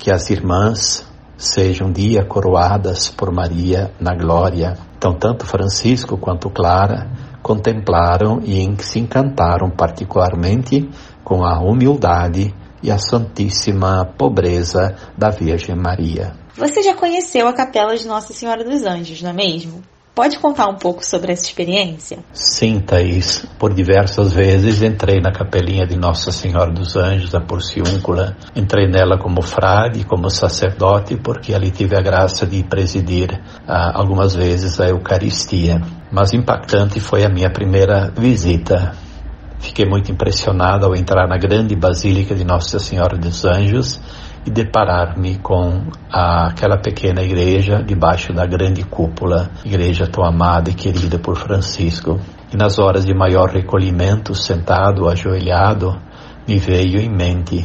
que 0.00 0.10
as 0.10 0.30
irmãs 0.30 1.06
sejam 1.36 1.86
um 1.86 1.92
dia 1.92 2.24
coroadas 2.24 3.08
por 3.08 3.32
Maria 3.32 3.92
na 4.00 4.16
glória. 4.16 4.76
Então, 4.98 5.14
tanto 5.14 5.46
Francisco 5.46 6.16
quanto 6.16 6.50
Clara 6.50 7.08
contemplaram 7.42 8.40
e 8.44 8.74
se 8.82 9.00
encantaram 9.00 9.68
particularmente 9.68 10.88
com 11.24 11.44
a 11.44 11.58
humildade 11.60 12.54
e 12.82 12.90
a 12.90 12.98
santíssima 12.98 14.04
pobreza 14.18 14.96
da 15.16 15.30
Virgem 15.30 15.76
Maria. 15.76 16.32
Você 16.56 16.82
já 16.82 16.94
conheceu 16.94 17.46
a 17.48 17.52
Capela 17.52 17.96
de 17.96 18.06
Nossa 18.06 18.32
Senhora 18.32 18.64
dos 18.64 18.84
Anjos, 18.84 19.22
não 19.22 19.30
é 19.30 19.32
mesmo? 19.32 19.82
Pode 20.14 20.38
contar 20.38 20.68
um 20.68 20.76
pouco 20.76 21.02
sobre 21.02 21.32
essa 21.32 21.44
experiência? 21.44 22.18
Sim, 22.34 22.80
Thaís. 22.80 23.46
Por 23.58 23.72
diversas 23.72 24.34
vezes 24.34 24.82
entrei 24.82 25.22
na 25.22 25.32
capelinha 25.32 25.86
de 25.86 25.96
Nossa 25.96 26.30
Senhora 26.30 26.70
dos 26.70 26.96
Anjos, 26.96 27.30
da 27.30 27.40
Porciúncula. 27.40 28.36
Entrei 28.54 28.86
nela 28.86 29.18
como 29.18 29.40
frade, 29.40 30.04
como 30.04 30.28
sacerdote, 30.28 31.16
porque 31.16 31.54
ali 31.54 31.70
tive 31.70 31.96
a 31.96 32.02
graça 32.02 32.46
de 32.46 32.62
presidir 32.62 33.40
ah, 33.66 33.92
algumas 33.94 34.34
vezes 34.34 34.78
a 34.78 34.88
Eucaristia. 34.88 35.80
Mas 36.10 36.34
impactante 36.34 37.00
foi 37.00 37.24
a 37.24 37.30
minha 37.30 37.48
primeira 37.50 38.12
visita. 38.14 38.92
Fiquei 39.62 39.86
muito 39.86 40.10
impressionado 40.10 40.84
ao 40.84 40.94
entrar 40.94 41.28
na 41.28 41.38
grande 41.38 41.76
Basílica 41.76 42.34
de 42.34 42.44
Nossa 42.44 42.80
Senhora 42.80 43.16
dos 43.16 43.44
Anjos 43.44 44.00
e 44.44 44.50
deparar-me 44.50 45.38
com 45.38 45.84
aquela 46.10 46.76
pequena 46.78 47.22
igreja 47.22 47.80
debaixo 47.80 48.32
da 48.32 48.44
grande 48.44 48.82
cúpula, 48.82 49.50
igreja 49.64 50.08
tão 50.08 50.24
amada 50.24 50.68
e 50.68 50.74
querida 50.74 51.16
por 51.16 51.36
Francisco. 51.36 52.18
E 52.52 52.56
nas 52.56 52.80
horas 52.80 53.06
de 53.06 53.14
maior 53.14 53.50
recolhimento, 53.50 54.34
sentado, 54.34 55.08
ajoelhado, 55.08 55.96
me 56.46 56.58
veio 56.58 57.00
em 57.00 57.08
mente 57.08 57.64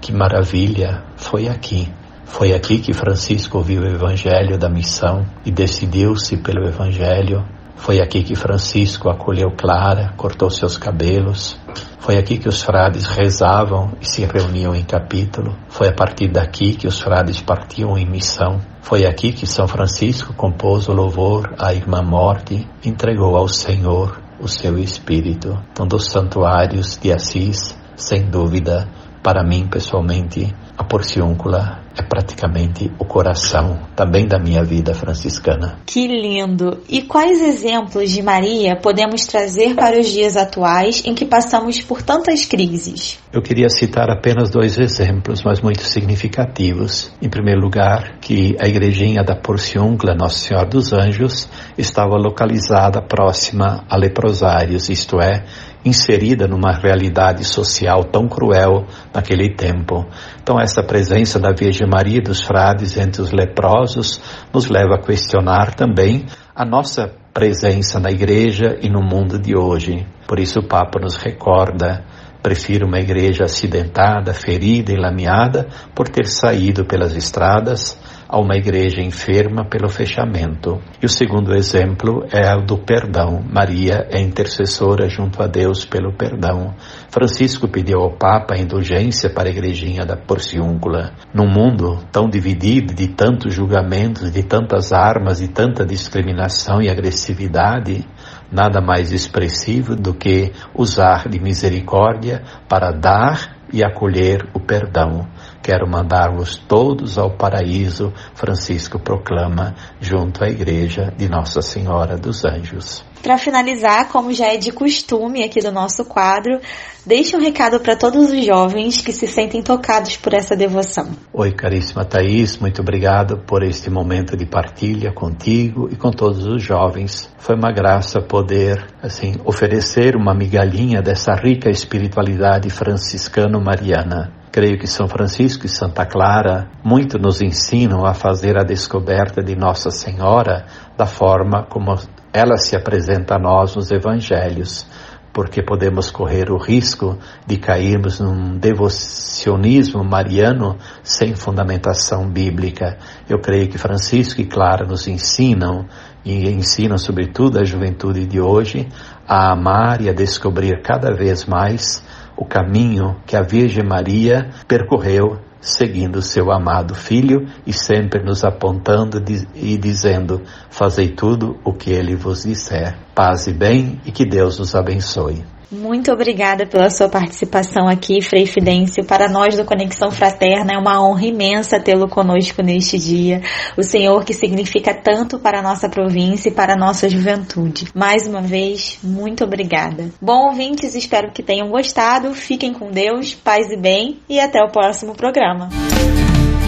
que 0.00 0.12
maravilha 0.12 1.04
foi 1.16 1.48
aqui. 1.48 1.88
Foi 2.24 2.52
aqui 2.52 2.78
que 2.78 2.92
Francisco 2.92 3.58
ouviu 3.58 3.82
o 3.82 3.86
evangelho 3.86 4.58
da 4.58 4.68
missão 4.68 5.24
e 5.46 5.52
decidiu-se 5.52 6.36
pelo 6.38 6.66
evangelho. 6.68 7.46
Foi 7.78 8.00
aqui 8.00 8.22
que 8.22 8.34
Francisco 8.34 9.08
acolheu 9.08 9.50
Clara, 9.56 10.12
cortou 10.16 10.50
seus 10.50 10.76
cabelos. 10.76 11.58
Foi 11.98 12.18
aqui 12.18 12.36
que 12.36 12.48
os 12.48 12.62
frades 12.62 13.06
rezavam 13.06 13.92
e 14.00 14.06
se 14.06 14.24
reuniam 14.24 14.74
em 14.74 14.84
capítulo. 14.84 15.56
Foi 15.68 15.88
a 15.88 15.92
partir 15.92 16.28
daqui 16.28 16.74
que 16.74 16.86
os 16.86 17.00
frades 17.00 17.40
partiam 17.40 17.96
em 17.96 18.04
missão. 18.04 18.60
Foi 18.82 19.06
aqui 19.06 19.32
que 19.32 19.46
São 19.46 19.66
Francisco 19.66 20.34
compôs 20.34 20.88
o 20.88 20.92
louvor 20.92 21.54
à 21.58 21.72
Irmã 21.72 22.02
Morte, 22.02 22.68
entregou 22.84 23.36
ao 23.36 23.48
Senhor 23.48 24.20
o 24.40 24.48
seu 24.48 24.78
espírito. 24.78 25.58
Então, 25.72 25.86
dos 25.86 26.06
santuários 26.06 26.98
de 26.98 27.12
Assis, 27.12 27.74
sem 27.96 28.28
dúvida, 28.28 28.88
para 29.22 29.42
mim 29.42 29.66
pessoalmente, 29.66 30.54
a 30.78 30.84
porciúncula 30.84 31.80
é 31.98 32.02
praticamente 32.02 32.92
o 33.00 33.04
coração 33.04 33.80
também 33.96 34.28
da 34.28 34.38
minha 34.38 34.62
vida 34.62 34.94
franciscana. 34.94 35.80
Que 35.84 36.06
lindo! 36.06 36.78
E 36.88 37.02
quais 37.02 37.42
exemplos 37.42 38.12
de 38.12 38.22
Maria 38.22 38.76
podemos 38.76 39.26
trazer 39.26 39.74
para 39.74 39.98
os 39.98 40.06
dias 40.06 40.36
atuais 40.36 41.02
em 41.04 41.14
que 41.14 41.24
passamos 41.24 41.82
por 41.82 42.00
tantas 42.00 42.46
crises? 42.46 43.18
Eu 43.32 43.42
queria 43.42 43.68
citar 43.68 44.08
apenas 44.08 44.50
dois 44.50 44.78
exemplos, 44.78 45.42
mas 45.42 45.60
muito 45.60 45.82
significativos. 45.82 47.12
Em 47.20 47.28
primeiro 47.28 47.60
lugar, 47.60 48.18
que 48.20 48.56
a 48.60 48.68
igrejinha 48.68 49.24
da 49.24 49.34
Porciúncula 49.34 50.14
Nossa 50.14 50.38
Senhora 50.38 50.66
dos 50.66 50.92
Anjos 50.92 51.48
estava 51.76 52.16
localizada 52.16 53.02
próxima 53.02 53.84
a 53.90 53.96
leprosários, 53.96 54.88
isto 54.88 55.20
é, 55.20 55.44
inserida 55.88 56.46
numa 56.46 56.72
realidade 56.72 57.44
social 57.44 58.04
tão 58.04 58.28
cruel 58.28 58.86
naquele 59.12 59.54
tempo. 59.54 60.06
Então, 60.42 60.60
essa 60.60 60.82
presença 60.82 61.38
da 61.38 61.52
Virgem 61.52 61.88
Maria 61.88 62.18
e 62.18 62.22
dos 62.22 62.42
frades 62.42 62.96
entre 62.96 63.22
os 63.22 63.32
leprosos 63.32 64.20
nos 64.52 64.68
leva 64.68 64.94
a 64.94 65.02
questionar 65.02 65.74
também 65.74 66.26
a 66.54 66.64
nossa 66.64 67.10
presença 67.32 67.98
na 67.98 68.10
igreja 68.10 68.78
e 68.82 68.88
no 68.88 69.00
mundo 69.02 69.38
de 69.38 69.56
hoje. 69.56 70.06
Por 70.26 70.38
isso, 70.38 70.60
o 70.60 70.66
Papa 70.66 71.00
nos 71.00 71.16
recorda 71.16 72.04
Prefiro 72.42 72.86
uma 72.86 73.00
igreja 73.00 73.44
acidentada, 73.44 74.32
ferida 74.32 74.92
e 74.92 74.96
lameada 74.96 75.66
por 75.94 76.08
ter 76.08 76.26
saído 76.26 76.84
pelas 76.84 77.16
estradas 77.16 77.98
a 78.28 78.38
uma 78.38 78.56
igreja 78.56 79.00
enferma 79.00 79.64
pelo 79.64 79.88
fechamento. 79.88 80.78
E 81.02 81.06
o 81.06 81.08
segundo 81.08 81.54
exemplo 81.54 82.26
é 82.30 82.54
o 82.54 82.60
do 82.60 82.76
perdão. 82.76 83.42
Maria 83.50 84.06
é 84.10 84.20
intercessora 84.20 85.08
junto 85.08 85.42
a 85.42 85.46
Deus 85.46 85.86
pelo 85.86 86.12
perdão. 86.12 86.74
Francisco 87.08 87.66
pediu 87.66 88.00
ao 88.00 88.18
Papa 88.18 88.58
indulgência 88.58 89.30
para 89.30 89.48
a 89.48 89.50
igrejinha 89.52 90.04
da 90.04 90.14
Porciúncula. 90.14 91.12
Num 91.32 91.48
mundo 91.48 92.04
tão 92.12 92.28
dividido 92.28 92.92
de 92.92 93.08
tantos 93.08 93.54
julgamentos, 93.54 94.30
de 94.30 94.42
tantas 94.42 94.92
armas, 94.92 95.38
de 95.38 95.48
tanta 95.48 95.86
discriminação 95.86 96.82
e 96.82 96.90
agressividade, 96.90 98.06
nada 98.52 98.80
mais 98.80 99.10
expressivo 99.10 99.96
do 99.96 100.12
que 100.12 100.52
usar 100.74 101.28
de 101.28 101.40
misericórdia 101.40 102.42
para 102.68 102.90
dar 102.90 103.56
e 103.72 103.84
acolher 103.84 104.46
o 104.54 104.60
perdão. 104.60 105.26
Quero 105.68 105.86
mandar-vos 105.86 106.56
todos 106.56 107.18
ao 107.18 107.30
paraíso, 107.30 108.10
Francisco 108.32 108.98
proclama, 108.98 109.74
junto 110.00 110.42
à 110.42 110.48
igreja 110.48 111.12
de 111.14 111.28
Nossa 111.28 111.60
Senhora 111.60 112.16
dos 112.16 112.42
Anjos. 112.42 113.04
Para 113.22 113.36
finalizar, 113.36 114.08
como 114.08 114.32
já 114.32 114.46
é 114.46 114.56
de 114.56 114.72
costume 114.72 115.44
aqui 115.44 115.60
do 115.60 115.70
nosso 115.70 116.06
quadro, 116.06 116.58
deixe 117.04 117.36
um 117.36 117.40
recado 117.42 117.80
para 117.80 117.94
todos 117.94 118.30
os 118.30 118.46
jovens 118.46 119.02
que 119.02 119.12
se 119.12 119.26
sentem 119.26 119.62
tocados 119.62 120.16
por 120.16 120.32
essa 120.32 120.56
devoção. 120.56 121.10
Oi, 121.34 121.52
caríssima 121.52 122.02
Thaís, 122.02 122.56
muito 122.56 122.80
obrigado 122.80 123.36
por 123.46 123.62
este 123.62 123.90
momento 123.90 124.38
de 124.38 124.46
partilha 124.46 125.12
contigo 125.12 125.86
e 125.92 125.96
com 125.96 126.10
todos 126.10 126.46
os 126.46 126.62
jovens. 126.62 127.30
Foi 127.36 127.54
uma 127.54 127.70
graça 127.70 128.22
poder, 128.22 128.86
assim, 129.02 129.34
oferecer 129.44 130.16
uma 130.16 130.32
migalhinha 130.32 131.02
dessa 131.02 131.34
rica 131.34 131.68
espiritualidade 131.68 132.70
franciscano-mariana. 132.70 134.37
Creio 134.50 134.78
que 134.78 134.86
São 134.86 135.06
Francisco 135.06 135.66
e 135.66 135.68
Santa 135.68 136.06
Clara 136.06 136.70
muito 136.82 137.18
nos 137.18 137.42
ensinam 137.42 138.06
a 138.06 138.14
fazer 138.14 138.58
a 138.58 138.64
descoberta 138.64 139.42
de 139.42 139.54
Nossa 139.54 139.90
Senhora 139.90 140.66
da 140.96 141.06
forma 141.06 141.66
como 141.68 141.94
ela 142.32 142.56
se 142.56 142.74
apresenta 142.74 143.34
a 143.34 143.38
nós 143.38 143.76
nos 143.76 143.90
evangelhos, 143.90 144.86
porque 145.32 145.62
podemos 145.62 146.10
correr 146.10 146.50
o 146.50 146.56
risco 146.56 147.18
de 147.46 147.58
cairmos 147.58 148.20
num 148.20 148.56
devocionismo 148.56 150.02
mariano 150.02 150.78
sem 151.02 151.34
fundamentação 151.34 152.28
bíblica. 152.28 152.96
Eu 153.28 153.40
creio 153.40 153.68
que 153.68 153.76
Francisco 153.76 154.40
e 154.40 154.46
Clara 154.46 154.86
nos 154.86 155.06
ensinam 155.06 155.86
e 156.24 156.48
ensinam 156.48 156.96
sobretudo 156.96 157.58
a 157.58 157.64
juventude 157.64 158.26
de 158.26 158.40
hoje 158.40 158.88
a 159.26 159.52
amar 159.52 160.00
e 160.00 160.08
a 160.08 160.12
descobrir 160.12 160.82
cada 160.82 161.14
vez 161.14 161.44
mais 161.44 162.02
o 162.38 162.44
caminho 162.44 163.16
que 163.26 163.36
a 163.36 163.42
Virgem 163.42 163.84
Maria 163.84 164.48
percorreu 164.68 165.40
seguindo 165.60 166.22
seu 166.22 166.52
amado 166.52 166.94
Filho 166.94 167.48
e 167.66 167.72
sempre 167.72 168.22
nos 168.22 168.44
apontando 168.44 169.20
e 169.56 169.76
dizendo: 169.76 170.42
Fazei 170.70 171.08
tudo 171.08 171.58
o 171.64 171.72
que 171.72 171.90
ele 171.90 172.14
vos 172.14 172.44
disser. 172.44 172.96
Paz 173.18 173.48
e 173.48 173.52
bem 173.52 174.00
e 174.06 174.12
que 174.12 174.24
Deus 174.24 174.60
os 174.60 174.76
abençoe. 174.76 175.44
Muito 175.72 176.12
obrigada 176.12 176.64
pela 176.68 176.88
sua 176.88 177.08
participação 177.08 177.88
aqui, 177.88 178.22
Frei 178.22 178.46
Fidêncio. 178.46 179.04
Para 179.04 179.28
nós 179.28 179.56
do 179.56 179.64
Conexão 179.64 180.12
Fraterna 180.12 180.74
é 180.74 180.78
uma 180.78 181.04
honra 181.04 181.26
imensa 181.26 181.80
tê-lo 181.80 182.08
conosco 182.08 182.62
neste 182.62 182.96
dia. 182.96 183.42
O 183.76 183.82
Senhor 183.82 184.24
que 184.24 184.32
significa 184.32 184.94
tanto 184.94 185.36
para 185.40 185.58
a 185.58 185.62
nossa 185.62 185.88
província 185.88 186.48
e 186.48 186.54
para 186.54 186.74
a 186.74 186.76
nossa 186.76 187.08
juventude. 187.08 187.88
Mais 187.92 188.24
uma 188.24 188.40
vez, 188.40 189.00
muito 189.02 189.42
obrigada. 189.42 190.10
Bom, 190.22 190.50
ouvintes, 190.50 190.94
espero 190.94 191.32
que 191.32 191.42
tenham 191.42 191.70
gostado. 191.70 192.32
Fiquem 192.34 192.72
com 192.72 192.92
Deus, 192.92 193.34
paz 193.34 193.68
e 193.72 193.76
bem 193.76 194.20
e 194.28 194.38
até 194.38 194.62
o 194.62 194.70
próximo 194.70 195.12
programa. 195.16 195.70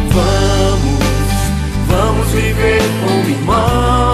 Vamos, 0.08 0.98
vamos 1.86 2.28
viver 2.32 2.80
como 3.06 3.30
irmãos. 3.30 4.09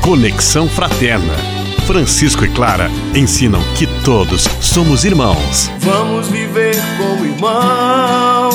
Conexão 0.00 0.66
Fraterna. 0.68 1.34
Francisco 1.86 2.44
e 2.44 2.48
Clara 2.48 2.90
ensinam 3.14 3.60
que 3.76 3.86
todos 4.02 4.48
somos 4.60 5.04
irmãos. 5.04 5.70
Vamos 5.78 6.28
viver 6.28 6.74
como 6.96 7.24
irmãos. 7.26 8.54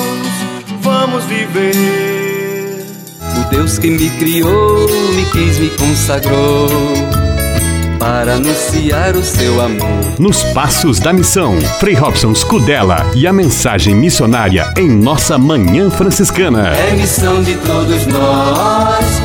Vamos 0.82 1.24
viver. 1.26 2.84
O 3.38 3.50
Deus 3.50 3.78
que 3.78 3.90
me 3.90 4.10
criou, 4.12 4.88
me 5.14 5.26
quis, 5.26 5.60
me 5.60 5.70
consagrou 5.70 6.68
para 8.00 8.36
anunciar 8.36 9.16
o 9.16 9.24
seu 9.24 9.62
amor. 9.62 10.20
Nos 10.20 10.44
Passos 10.46 11.00
da 11.00 11.14
Missão, 11.14 11.60
Frei 11.80 11.94
Robson 11.94 12.34
Scudella 12.34 13.06
e 13.16 13.28
a 13.28 13.34
mensagem 13.34 13.94
missionária 13.94 14.74
em 14.78 14.90
nossa 14.90 15.38
Manhã 15.38 15.90
Franciscana. 15.90 16.70
É 16.70 16.92
missão 16.96 17.42
de 17.44 17.56
todos 17.56 18.06
nós. 18.08 19.25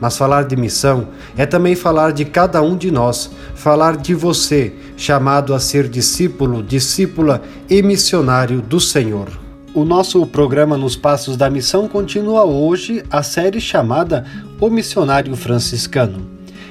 Mas 0.00 0.16
falar 0.16 0.44
de 0.44 0.56
missão 0.56 1.08
é 1.36 1.44
também 1.44 1.74
falar 1.74 2.12
de 2.12 2.24
cada 2.24 2.62
um 2.62 2.76
de 2.76 2.90
nós, 2.90 3.30
falar 3.54 3.96
de 3.96 4.14
você, 4.14 4.72
chamado 4.96 5.54
a 5.54 5.60
ser 5.60 5.88
discípulo, 5.88 6.62
discípula 6.62 7.42
e 7.68 7.82
missionário 7.82 8.60
do 8.62 8.78
Senhor. 8.78 9.28
O 9.74 9.84
nosso 9.84 10.24
programa 10.26 10.76
Nos 10.76 10.96
Passos 10.96 11.36
da 11.36 11.50
Missão 11.50 11.88
continua 11.88 12.44
hoje 12.44 13.04
a 13.10 13.22
série 13.22 13.60
chamada 13.60 14.24
O 14.60 14.70
Missionário 14.70 15.36
Franciscano. 15.36 16.26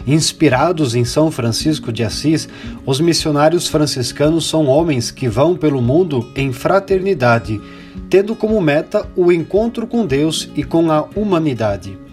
Inspirados 0.05 0.95
em 0.95 1.03
São 1.03 1.29
Francisco 1.29 1.91
de 1.91 2.03
Assis, 2.03 2.47
os 2.85 2.99
missionários 2.99 3.67
franciscanos 3.67 4.47
são 4.49 4.65
homens 4.65 5.11
que 5.11 5.27
vão 5.27 5.55
pelo 5.55 5.81
mundo 5.81 6.25
em 6.33 6.51
fraternidade, 6.53 7.61
tendo 8.09 8.35
como 8.35 8.59
meta 8.61 9.05
o 9.15 9.31
encontro 9.31 9.85
com 9.85 10.05
Deus 10.05 10.49
e 10.55 10.63
com 10.63 10.89
a 10.91 11.05
humanidade. 11.15 12.06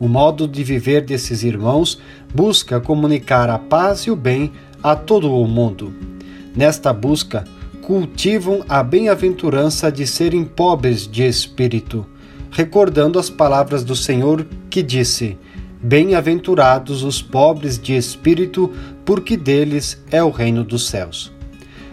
O 0.00 0.08
modo 0.08 0.48
de 0.48 0.64
viver 0.64 1.02
desses 1.02 1.42
irmãos 1.42 2.00
busca 2.34 2.80
comunicar 2.80 3.50
a 3.50 3.58
paz 3.58 4.00
e 4.00 4.10
o 4.10 4.16
bem 4.16 4.50
a 4.82 4.96
todo 4.96 5.30
o 5.30 5.46
mundo. 5.46 5.92
Nesta 6.56 6.90
busca, 6.90 7.44
cultivam 7.82 8.64
a 8.66 8.82
bem-aventurança 8.82 9.92
de 9.92 10.06
serem 10.06 10.42
pobres 10.42 11.06
de 11.06 11.22
espírito, 11.26 12.06
recordando 12.50 13.18
as 13.18 13.28
palavras 13.28 13.84
do 13.84 13.94
Senhor 13.94 14.46
que 14.70 14.82
disse: 14.82 15.36
Bem-aventurados 15.82 17.02
os 17.02 17.20
pobres 17.20 17.78
de 17.78 17.94
espírito, 17.94 18.72
porque 19.04 19.36
deles 19.36 20.02
é 20.10 20.22
o 20.22 20.30
reino 20.30 20.64
dos 20.64 20.88
céus. 20.88 21.30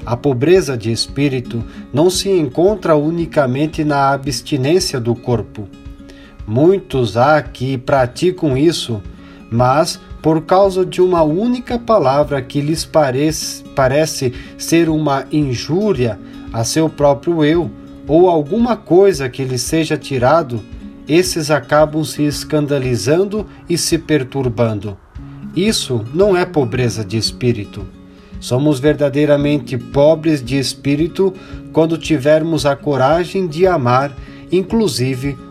A 0.06 0.16
pobreza 0.16 0.78
de 0.78 0.94
espírito 0.94 1.62
não 1.94 2.10
se 2.10 2.30
encontra 2.30 2.96
unicamente 2.96 3.84
na 3.84 4.12
abstinência 4.14 4.98
do 4.98 5.14
corpo 5.14 5.68
Muitos 6.48 7.18
há 7.18 7.42
que 7.42 7.78
praticam 7.78 8.58
isso, 8.58 9.04
mas 9.52 10.00
por 10.22 10.44
causa 10.44 10.86
de 10.86 11.02
uma 11.02 11.22
única 11.22 11.78
palavra 11.78 12.42
que 12.42 12.62
lhes 12.62 12.86
parece, 12.86 13.66
parece 13.76 14.34
ser 14.58 14.88
uma 14.88 15.26
injúria 15.30 16.18
a 16.54 16.64
seu 16.64 16.90
próprio 16.90 17.44
eu, 17.44 17.70
ou 18.08 18.30
alguma 18.30 18.78
coisa 18.78 19.28
que 19.28 19.44
lhes 19.44 19.62
seja 19.62 19.98
tirado, 19.98 20.62
esses 21.06 21.52
acabam 21.52 22.04
se 22.06 22.24
escandalizando 22.24 23.46
e 23.70 23.78
se 23.78 23.98
perturbando. 23.98 24.98
Isso 25.54 26.06
não 26.14 26.36
é 26.36 26.46
pobreza 26.46 27.04
de 27.04 27.18
espírito. 27.18 27.86
Somos 28.40 28.80
verdadeiramente 28.80 29.78
pobres 29.78 30.44
de 30.44 30.58
espírito 30.58 31.34
quando 31.74 31.98
tivermos 31.98 32.66
a 32.66 32.76
coragem 32.76 33.48
de 33.48 33.68
amar, 33.68 34.16
inclusive 34.52 35.38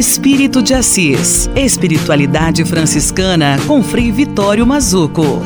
Espírito 0.00 0.62
de 0.62 0.72
Assis. 0.72 1.50
Espiritualidade 1.54 2.64
franciscana 2.64 3.58
com 3.66 3.82
Frei 3.82 4.10
Vitório 4.10 4.66
Mazuco. 4.66 5.42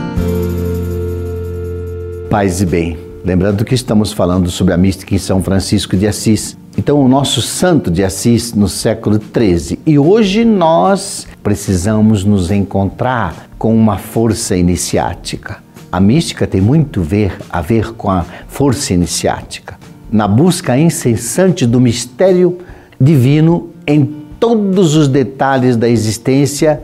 Paz 2.31 2.61
e 2.61 2.67
bem. 2.67 2.97
Lembrando 3.25 3.65
que 3.65 3.75
estamos 3.75 4.13
falando 4.13 4.49
sobre 4.53 4.73
a 4.73 4.77
mística 4.77 5.13
em 5.13 5.19
São 5.19 5.43
Francisco 5.43 5.97
de 5.97 6.07
Assis. 6.07 6.57
Então, 6.79 7.01
o 7.01 7.09
nosso 7.09 7.43
santo 7.43 7.91
de 7.91 8.05
Assis 8.05 8.53
no 8.55 8.69
século 8.69 9.19
XIII. 9.19 9.81
E 9.85 9.99
hoje 9.99 10.45
nós 10.45 11.27
precisamos 11.43 12.23
nos 12.25 12.53
encontrar 12.53 13.51
com 13.59 13.75
uma 13.75 13.99
força 13.99 14.57
iniciática. 14.57 15.65
A 15.91 15.99
mística 15.99 16.47
tem 16.47 16.61
muito 16.61 17.03
ver, 17.03 17.37
a 17.51 17.61
ver 17.61 17.93
com 17.95 18.09
a 18.09 18.25
força 18.47 18.95
iniciática. 18.95 19.77
Na 20.13 20.29
busca 20.29 20.79
incessante 20.79 21.67
do 21.67 21.81
mistério 21.81 22.59
divino 23.01 23.71
em 23.85 24.24
todos 24.45 24.95
os 24.95 25.09
detalhes 25.09 25.75
da 25.75 25.89
existência, 25.89 26.83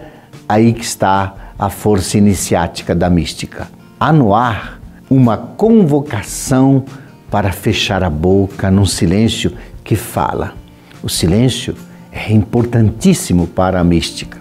aí 0.48 0.72
que 0.72 0.82
está 0.82 1.52
a 1.58 1.68
força 1.68 2.16
iniciática 2.16 2.94
da 2.94 3.10
mística. 3.10 3.68
Há 4.00 4.10
no 4.14 4.34
ar 4.34 4.80
uma 5.10 5.36
convocação 5.36 6.86
para 7.30 7.52
fechar 7.52 8.02
a 8.02 8.08
boca 8.08 8.70
num 8.70 8.86
silêncio 8.86 9.52
que 9.84 9.94
fala. 9.94 10.54
O 11.02 11.08
silêncio 11.10 11.76
é 12.10 12.32
importantíssimo 12.32 13.46
para 13.46 13.78
a 13.78 13.84
mística. 13.84 14.38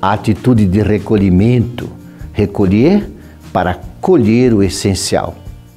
A 0.00 0.14
atitude 0.14 0.64
de 0.64 0.80
recolhimento, 0.80 1.90
recolher 2.32 3.06
para 3.52 3.80
colher 4.00 4.54
o 4.54 4.62
essencial. 4.62 5.34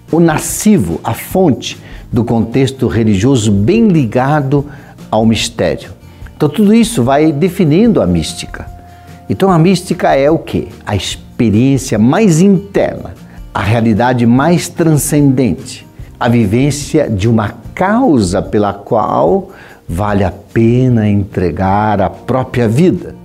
O 0.10 0.22
nascivo, 0.22 1.02
a 1.04 1.14
fonte 1.14 1.78
do 2.10 2.24
contexto 2.24 2.88
religioso 2.88 3.52
bem 3.52 3.90
ligado 3.90 4.66
ao 5.12 5.26
mistério. 5.26 5.94
Então 6.36 6.50
tudo 6.50 6.74
isso 6.74 7.02
vai 7.02 7.32
definindo 7.32 8.02
a 8.02 8.08
mística. 8.08 8.66
Então 9.30 9.50
a 9.50 9.58
mística 9.58 10.14
é 10.16 10.30
o 10.30 10.38
que? 10.38 10.68
A 10.86 10.96
experiência 10.96 11.98
mais 11.98 12.42
interna, 12.42 13.14
a 13.54 13.62
realidade 13.62 14.26
mais 14.26 14.68
transcendente, 14.68 15.88
a 16.20 16.28
vivência 16.28 17.10
de 17.10 17.30
uma 17.30 17.56
causa 17.74 18.42
pela 18.42 18.74
qual 18.74 19.52
vale 19.88 20.24
a 20.24 20.32
pena 20.32 21.08
entregar 21.08 22.02
a 22.02 22.10
própria 22.10 22.68
vida, 22.68 23.16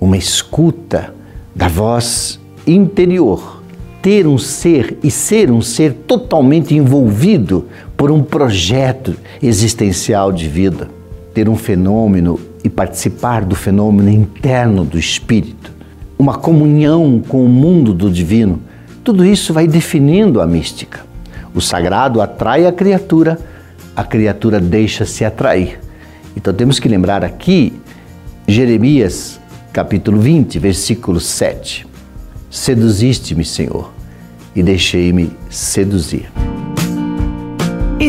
uma 0.00 0.16
escuta 0.16 1.12
da 1.54 1.68
voz 1.68 2.38
interior, 2.66 3.62
ter 4.00 4.26
um 4.26 4.38
ser 4.38 4.98
e 5.02 5.10
ser 5.10 5.50
um 5.50 5.60
ser 5.60 5.92
totalmente 6.06 6.74
envolvido 6.74 7.66
por 7.96 8.10
um 8.10 8.22
projeto 8.22 9.14
existencial 9.42 10.32
de 10.32 10.48
vida, 10.48 10.88
ter 11.34 11.48
um 11.48 11.56
fenômeno 11.56 12.49
e 12.62 12.68
participar 12.68 13.44
do 13.44 13.54
fenômeno 13.54 14.10
interno 14.10 14.84
do 14.84 14.98
espírito, 14.98 15.72
uma 16.18 16.34
comunhão 16.34 17.22
com 17.26 17.44
o 17.44 17.48
mundo 17.48 17.94
do 17.94 18.10
divino, 18.10 18.60
tudo 19.02 19.24
isso 19.24 19.52
vai 19.52 19.66
definindo 19.66 20.40
a 20.40 20.46
mística. 20.46 21.00
O 21.54 21.60
sagrado 21.60 22.20
atrai 22.20 22.66
a 22.66 22.72
criatura, 22.72 23.38
a 23.96 24.04
criatura 24.04 24.60
deixa-se 24.60 25.24
atrair. 25.24 25.80
Então 26.36 26.52
temos 26.52 26.78
que 26.78 26.88
lembrar 26.88 27.24
aqui 27.24 27.72
Jeremias, 28.46 29.40
capítulo 29.72 30.20
20, 30.20 30.58
versículo 30.58 31.20
7. 31.20 31.86
Seduziste-me, 32.50 33.44
Senhor, 33.44 33.92
e 34.54 34.62
deixei-me 34.62 35.30
seduzir. 35.48 36.30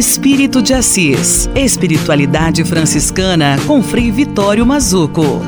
Espírito 0.01 0.63
de 0.63 0.73
Assis. 0.73 1.47
Espiritualidade 1.53 2.63
franciscana 2.63 3.55
com 3.67 3.83
Frei 3.83 4.11
Vitório 4.11 4.65
Mazuco. 4.65 5.39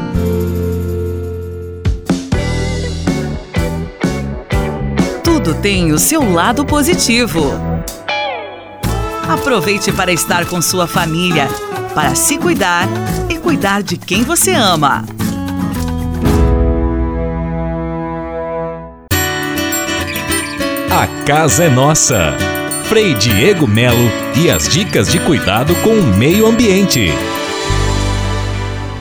Tudo 5.24 5.56
tem 5.56 5.92
o 5.92 5.98
seu 5.98 6.32
lado 6.32 6.64
positivo. 6.64 7.52
Aproveite 9.28 9.92
para 9.92 10.14
estar 10.14 10.46
com 10.46 10.62
sua 10.62 10.86
família, 10.86 11.48
para 11.96 12.14
se 12.14 12.38
cuidar 12.38 12.88
e 13.32 13.40
cuidar 13.40 13.82
de 13.82 13.98
quem 13.98 14.24
você 14.24 14.52
ama. 14.52 15.04
A 20.92 21.08
casa 21.26 21.64
é 21.64 21.70
nossa. 21.70 22.36
Frei 22.84 23.16
Diego 23.16 23.66
Melo 23.66 24.23
e 24.36 24.50
as 24.50 24.68
dicas 24.68 25.12
de 25.12 25.20
cuidado 25.20 25.76
com 25.76 25.92
o 25.92 26.18
meio 26.18 26.48
ambiente. 26.48 27.12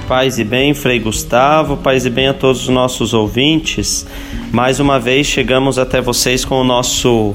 Paz 0.06 0.38
e 0.38 0.44
bem, 0.44 0.74
Frei 0.74 0.98
Gustavo, 0.98 1.76
paz 1.76 2.04
e 2.04 2.10
bem 2.10 2.28
a 2.28 2.34
todos 2.34 2.62
os 2.62 2.68
nossos 2.68 3.14
ouvintes. 3.14 4.06
Mais 4.52 4.78
uma 4.78 5.00
vez 5.00 5.26
chegamos 5.26 5.78
até 5.78 6.00
vocês 6.00 6.44
com 6.44 6.60
o 6.60 6.64
nosso 6.64 7.34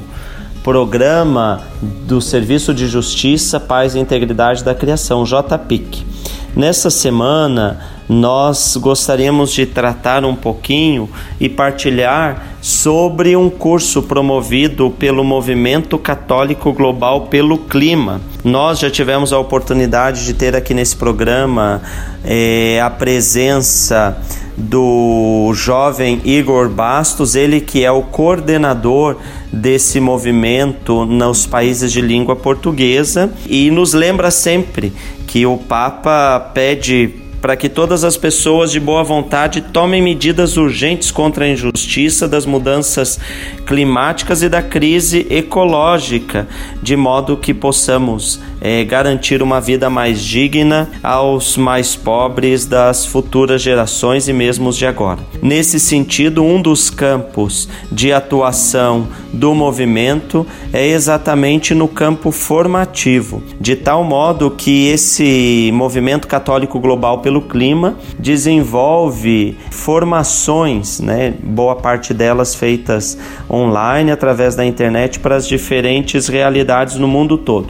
programa 0.63 1.63
do 1.81 2.21
Serviço 2.21 2.73
de 2.73 2.87
Justiça, 2.87 3.59
Paz 3.59 3.95
e 3.95 3.99
Integridade 3.99 4.63
da 4.63 4.75
Criação, 4.75 5.23
JPIC. 5.23 6.16
Nessa 6.57 6.89
semana, 6.89 7.79
nós 8.09 8.75
gostaríamos 8.77 9.51
de 9.51 9.63
tratar 9.67 10.25
um 10.25 10.35
pouquinho 10.35 11.07
e 11.39 11.47
partilhar 11.47 12.47
sobre 12.63 13.35
um 13.35 13.47
curso 13.47 14.01
promovido 14.01 14.89
pelo 14.89 15.23
Movimento 15.23 15.99
Católico 15.99 16.73
Global 16.73 17.27
pelo 17.27 17.59
Clima. 17.59 18.19
Nós 18.43 18.79
já 18.79 18.89
tivemos 18.89 19.31
a 19.31 19.37
oportunidade 19.37 20.25
de 20.25 20.33
ter 20.33 20.55
aqui 20.55 20.73
nesse 20.73 20.95
programa 20.95 21.79
é, 22.25 22.81
a 22.81 22.89
presença 22.89 24.17
do 24.57 25.51
jovem 25.53 26.19
Igor 26.25 26.67
Bastos, 26.67 27.35
ele 27.35 27.61
que 27.61 27.85
é 27.85 27.91
o 27.91 28.01
coordenador 28.01 29.17
desse 29.53 29.99
movimento 29.99 31.05
nos 31.05 31.45
países 31.45 31.91
de 31.91 32.01
língua 32.01 32.35
portuguesa 32.35 33.31
e 33.47 33.69
nos 33.69 33.93
lembra 33.93 34.31
sempre 34.31 34.91
que 35.27 35.45
o 35.45 35.57
Papa 35.57 36.51
pede 36.53 37.26
para 37.47 37.55
que 37.55 37.69
todas 37.69 38.03
as 38.03 38.17
pessoas 38.17 38.73
de 38.73 38.77
boa 38.77 39.05
vontade 39.05 39.61
tomem 39.61 40.01
medidas 40.01 40.57
urgentes 40.57 41.11
contra 41.11 41.45
a 41.45 41.47
injustiça 41.47 42.27
das 42.27 42.45
mudanças 42.45 43.17
climáticas 43.65 44.43
e 44.43 44.49
da 44.49 44.61
crise 44.61 45.25
ecológica, 45.29 46.45
de 46.83 46.97
modo 46.97 47.37
que 47.37 47.53
possamos 47.53 48.41
é, 48.59 48.83
garantir 48.83 49.41
uma 49.41 49.61
vida 49.61 49.89
mais 49.89 50.21
digna 50.21 50.89
aos 51.01 51.55
mais 51.55 51.95
pobres 51.95 52.65
das 52.65 53.05
futuras 53.05 53.61
gerações 53.61 54.27
e 54.27 54.33
mesmo 54.33 54.67
os 54.67 54.75
de 54.75 54.85
agora. 54.85 55.19
Nesse 55.41 55.79
sentido, 55.79 56.43
um 56.43 56.61
dos 56.61 56.89
campos 56.89 57.69
de 57.89 58.11
atuação 58.11 59.07
do 59.31 59.53
movimento 59.53 60.45
é 60.73 60.87
exatamente 60.87 61.73
no 61.73 61.87
campo 61.87 62.31
formativo, 62.31 63.41
de 63.59 63.75
tal 63.75 64.03
modo 64.03 64.51
que 64.51 64.87
esse 64.87 65.71
movimento 65.73 66.27
católico 66.27 66.79
global 66.79 67.19
pelo 67.19 67.36
clima 67.41 67.97
desenvolve 68.19 69.57
formações, 69.71 70.99
né, 70.99 71.33
boa 71.41 71.75
parte 71.75 72.13
delas 72.13 72.55
feitas 72.55 73.17
online 73.49 74.11
através 74.11 74.55
da 74.55 74.65
internet 74.65 75.19
para 75.19 75.35
as 75.35 75.47
diferentes 75.47 76.27
realidades 76.27 76.97
no 76.97 77.07
mundo 77.07 77.37
todo. 77.37 77.67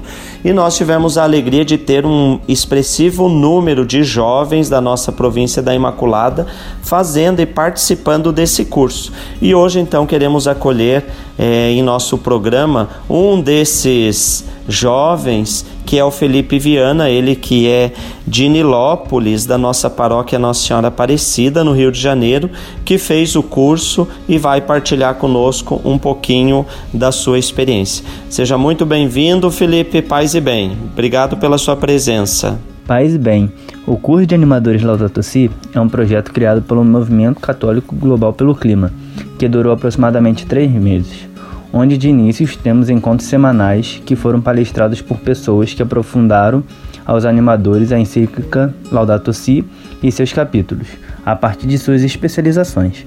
E 0.48 0.54
nós 0.54 0.78
tivemos 0.78 1.18
a 1.18 1.24
alegria 1.24 1.66
de 1.66 1.78
ter 1.78 2.06
um 2.06 2.40
expressivo 2.48 3.28
número 3.28 3.86
de 3.86 4.02
jovens 4.02 4.70
da 4.70 4.80
nossa 4.80 5.12
província 5.12 5.62
da 5.62 5.76
Imaculada 5.76 6.48
fazendo 6.82 7.42
e 7.42 7.46
participando 7.46 8.32
desse 8.32 8.64
curso. 8.64 9.12
E 9.42 9.54
hoje 9.54 9.82
então 9.82 10.08
queremos 10.08 10.48
acolher 10.48 11.04
é, 11.38 11.72
em 11.72 11.84
nosso 11.84 12.18
programa 12.18 12.88
um 13.10 13.42
desses 13.42 14.46
jovens 14.70 15.66
que 15.88 15.98
é 15.98 16.04
o 16.04 16.12
Felipe 16.12 16.60
Viana, 16.60 17.10
ele 17.10 17.34
que 17.34 17.70
é 17.70 17.94
de 18.28 18.50
Nilópolis, 18.50 19.46
da 19.46 19.58
nossa 19.58 19.90
paróquia 19.90 20.38
Nossa 20.38 20.68
Senhora 20.68 20.90
Aparecida, 20.90 21.64
no 21.64 21.72
Rio 21.72 21.94
de 21.94 22.00
Janeiro, 22.00 22.50
que 22.84 22.98
fez 22.98 23.38
o 23.38 23.42
curso 23.42 24.06
e 24.28 24.38
vai 24.38 24.60
partilhar 24.60 25.16
conosco 25.16 25.82
um 25.86 25.98
pouquinho 25.98 26.66
da 26.94 27.10
sua 27.10 27.40
experiência. 27.40 28.04
Seja 28.30 28.58
muito 28.58 28.86
bem-vindo, 28.86 29.50
Felipe, 29.50 30.02
paz 30.02 30.36
e 30.36 30.37
bem. 30.42 30.78
Obrigado 30.92 31.38
pela 31.38 31.58
sua 31.58 31.76
presença. 31.76 32.60
Paz 32.86 33.16
e 33.16 33.18
bem. 33.18 33.52
O 33.86 33.98
curso 33.98 34.26
de 34.26 34.36
animadores 34.36 34.82
Laudato 34.82 35.22
Si 35.22 35.52
é 35.74 35.80
um 35.80 35.90
projeto 35.90 36.32
criado 36.32 36.62
pelo 36.62 36.84
Movimento 36.84 37.40
Católico 37.40 37.96
Global 37.96 38.34
pelo 38.34 38.56
Clima, 38.56 38.92
que 39.38 39.48
durou 39.48 39.74
aproximadamente 39.74 40.46
três 40.46 40.72
meses 40.72 41.28
onde 41.72 41.98
de 41.98 42.10
início 42.10 42.48
temos 42.58 42.90
encontros 42.90 43.30
semanais 43.30 44.02
que 44.06 44.16
foram 44.16 44.42
palestrados 44.42 45.02
por 45.02 45.18
pessoas 45.20 45.74
que 45.74 45.84
aprofundaram 45.84 46.64
aos 47.06 47.26
animadores 47.26 47.92
a 47.92 48.00
encíclica 48.00 48.74
Laudato 48.92 49.32
Si 49.32 49.64
e 50.02 50.12
seus 50.12 50.34
capítulos, 50.34 50.88
a 51.26 51.36
partir 51.36 51.68
de 51.68 51.78
suas 51.78 52.04
especializações. 52.04 53.06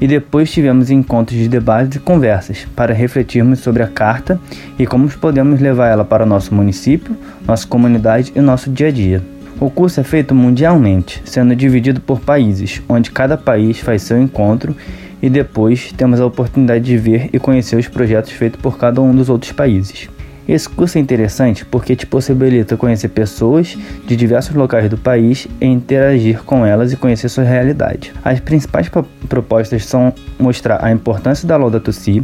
E 0.00 0.06
depois 0.06 0.50
tivemos 0.50 0.90
encontros 0.90 1.38
de 1.38 1.48
debates 1.48 1.96
e 1.96 2.00
conversas 2.00 2.66
para 2.74 2.94
refletirmos 2.94 3.60
sobre 3.60 3.82
a 3.82 3.88
carta 3.88 4.40
e 4.78 4.86
como 4.86 5.08
podemos 5.08 5.60
levar 5.60 5.88
ela 5.88 6.04
para 6.04 6.26
nosso 6.26 6.54
município, 6.54 7.16
nossa 7.46 7.66
comunidade 7.66 8.32
e 8.34 8.40
nosso 8.40 8.70
dia 8.70 8.88
a 8.88 8.90
dia. 8.90 9.22
O 9.60 9.70
curso 9.70 10.00
é 10.00 10.04
feito 10.04 10.34
mundialmente, 10.34 11.22
sendo 11.24 11.54
dividido 11.54 12.00
por 12.00 12.20
países, 12.20 12.82
onde 12.88 13.10
cada 13.10 13.36
país 13.36 13.78
faz 13.78 14.02
seu 14.02 14.20
encontro 14.20 14.76
e 15.22 15.30
depois 15.30 15.92
temos 15.92 16.20
a 16.20 16.26
oportunidade 16.26 16.84
de 16.84 16.98
ver 16.98 17.30
e 17.32 17.38
conhecer 17.38 17.76
os 17.76 17.88
projetos 17.88 18.32
feitos 18.32 18.60
por 18.60 18.76
cada 18.76 19.00
um 19.00 19.14
dos 19.14 19.30
outros 19.30 19.52
países. 19.52 20.08
Esse 20.46 20.68
curso 20.68 20.98
é 20.98 21.00
interessante 21.00 21.64
porque 21.64 21.96
te 21.96 22.06
possibilita 22.06 22.76
conhecer 22.76 23.08
pessoas 23.08 23.78
de 24.06 24.14
diversos 24.14 24.54
locais 24.54 24.90
do 24.90 24.98
país 24.98 25.48
e 25.58 25.64
interagir 25.64 26.42
com 26.44 26.66
elas 26.66 26.92
e 26.92 26.96
conhecer 26.96 27.30
sua 27.30 27.44
realidade. 27.44 28.12
As 28.22 28.40
principais 28.40 28.90
propostas 29.26 29.86
são 29.86 30.12
mostrar 30.38 30.84
a 30.84 30.92
importância 30.92 31.48
da 31.48 31.56
Laudato 31.56 31.90
Si, 31.94 32.20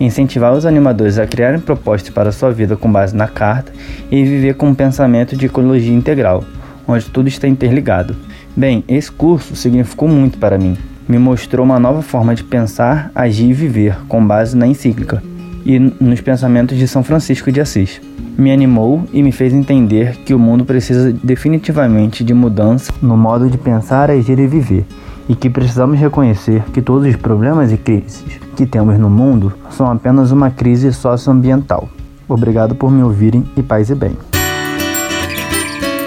incentivar 0.00 0.54
os 0.54 0.64
animadores 0.64 1.18
a 1.18 1.26
criarem 1.26 1.60
propostas 1.60 2.08
para 2.08 2.32
sua 2.32 2.50
vida 2.50 2.74
com 2.74 2.90
base 2.90 3.14
na 3.14 3.28
carta 3.28 3.70
e 4.10 4.24
viver 4.24 4.54
com 4.54 4.68
um 4.68 4.74
pensamento 4.74 5.36
de 5.36 5.44
ecologia 5.44 5.92
integral, 5.92 6.44
onde 6.86 7.04
tudo 7.10 7.28
está 7.28 7.46
interligado. 7.46 8.16
Bem, 8.56 8.82
esse 8.88 9.12
curso 9.12 9.54
significou 9.54 10.08
muito 10.08 10.38
para 10.38 10.56
mim, 10.56 10.74
me 11.06 11.18
mostrou 11.18 11.66
uma 11.66 11.78
nova 11.78 12.00
forma 12.00 12.34
de 12.34 12.44
pensar, 12.44 13.10
agir 13.14 13.50
e 13.50 13.52
viver, 13.52 13.98
com 14.08 14.26
base 14.26 14.56
na 14.56 14.66
encíclica 14.66 15.22
e 15.68 15.78
nos 15.78 16.22
pensamentos 16.22 16.78
de 16.78 16.88
São 16.88 17.04
Francisco 17.04 17.52
de 17.52 17.60
Assis. 17.60 18.00
Me 18.38 18.50
animou 18.50 19.04
e 19.12 19.22
me 19.22 19.30
fez 19.30 19.52
entender 19.52 20.16
que 20.24 20.32
o 20.32 20.38
mundo 20.38 20.64
precisa 20.64 21.12
definitivamente 21.12 22.24
de 22.24 22.32
mudança 22.32 22.90
no 23.02 23.18
modo 23.18 23.50
de 23.50 23.58
pensar, 23.58 24.10
agir 24.10 24.38
e 24.38 24.46
viver, 24.46 24.86
e 25.28 25.34
que 25.34 25.50
precisamos 25.50 25.98
reconhecer 25.98 26.62
que 26.72 26.80
todos 26.80 27.06
os 27.06 27.16
problemas 27.16 27.70
e 27.70 27.76
crises 27.76 28.24
que 28.56 28.64
temos 28.64 28.98
no 28.98 29.10
mundo 29.10 29.52
são 29.70 29.90
apenas 29.90 30.32
uma 30.32 30.50
crise 30.50 30.90
socioambiental. 30.90 31.86
Obrigado 32.26 32.74
por 32.74 32.90
me 32.90 33.02
ouvirem 33.02 33.44
e 33.54 33.62
paz 33.62 33.90
e 33.90 33.94
bem. 33.94 34.16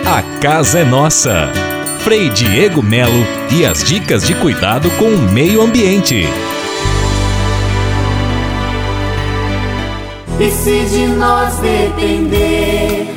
A 0.05 0.23
casa 0.41 0.79
é 0.79 0.83
nossa. 0.83 1.49
Frei 1.99 2.29
Diego 2.29 2.81
Melo 2.81 3.23
e 3.55 3.63
as 3.63 3.83
dicas 3.83 4.25
de 4.25 4.33
cuidado 4.33 4.89
com 4.97 5.05
o 5.05 5.31
meio 5.31 5.61
ambiente. 5.61 6.25
E 10.41 10.49
se 10.49 10.85
de 10.85 11.05
nós 11.05 11.55
depender, 11.59 13.13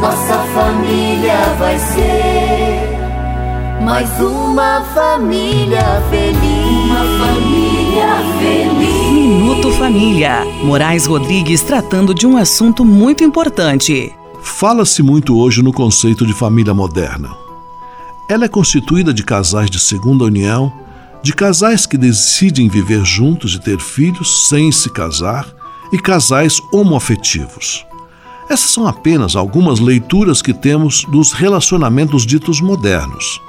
nossa 0.00 0.38
família 0.52 1.54
vai 1.60 1.78
ser 1.78 2.98
mais 3.80 4.10
uma 4.18 4.82
família 4.92 6.02
feliz. 6.10 6.90
Uma 6.90 7.24
família 7.24 8.16
feliz. 8.40 9.12
Minuto 9.12 9.70
Família. 9.74 10.44
Moraes 10.64 11.06
Rodrigues 11.06 11.62
tratando 11.62 12.12
de 12.12 12.26
um 12.26 12.36
assunto 12.36 12.84
muito 12.84 13.22
importante. 13.22 14.12
Fala-se 14.42 15.04
muito 15.04 15.38
hoje 15.38 15.62
no 15.62 15.72
conceito 15.72 16.26
de 16.26 16.32
família 16.32 16.74
moderna. 16.74 17.30
Ela 18.28 18.46
é 18.46 18.48
constituída 18.48 19.14
de 19.14 19.22
casais 19.22 19.70
de 19.70 19.78
segunda 19.78 20.24
união, 20.24 20.72
de 21.22 21.32
casais 21.32 21.86
que 21.86 21.96
decidem 21.96 22.68
viver 22.68 23.04
juntos 23.04 23.54
e 23.54 23.60
ter 23.60 23.78
filhos 23.78 24.48
sem 24.48 24.72
se 24.72 24.90
casar, 24.90 25.59
e 25.92 25.98
casais 25.98 26.60
homoafetivos. 26.72 27.84
Essas 28.48 28.70
são 28.70 28.86
apenas 28.86 29.36
algumas 29.36 29.78
leituras 29.78 30.42
que 30.42 30.52
temos 30.52 31.04
dos 31.04 31.32
relacionamentos 31.32 32.26
ditos 32.26 32.60
modernos. 32.60 33.40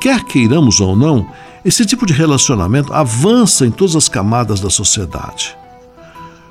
Quer 0.00 0.24
queiramos 0.24 0.80
ou 0.80 0.96
não, 0.96 1.26
esse 1.64 1.84
tipo 1.84 2.06
de 2.06 2.12
relacionamento 2.12 2.92
avança 2.92 3.66
em 3.66 3.70
todas 3.70 3.96
as 3.96 4.08
camadas 4.08 4.60
da 4.60 4.70
sociedade. 4.70 5.56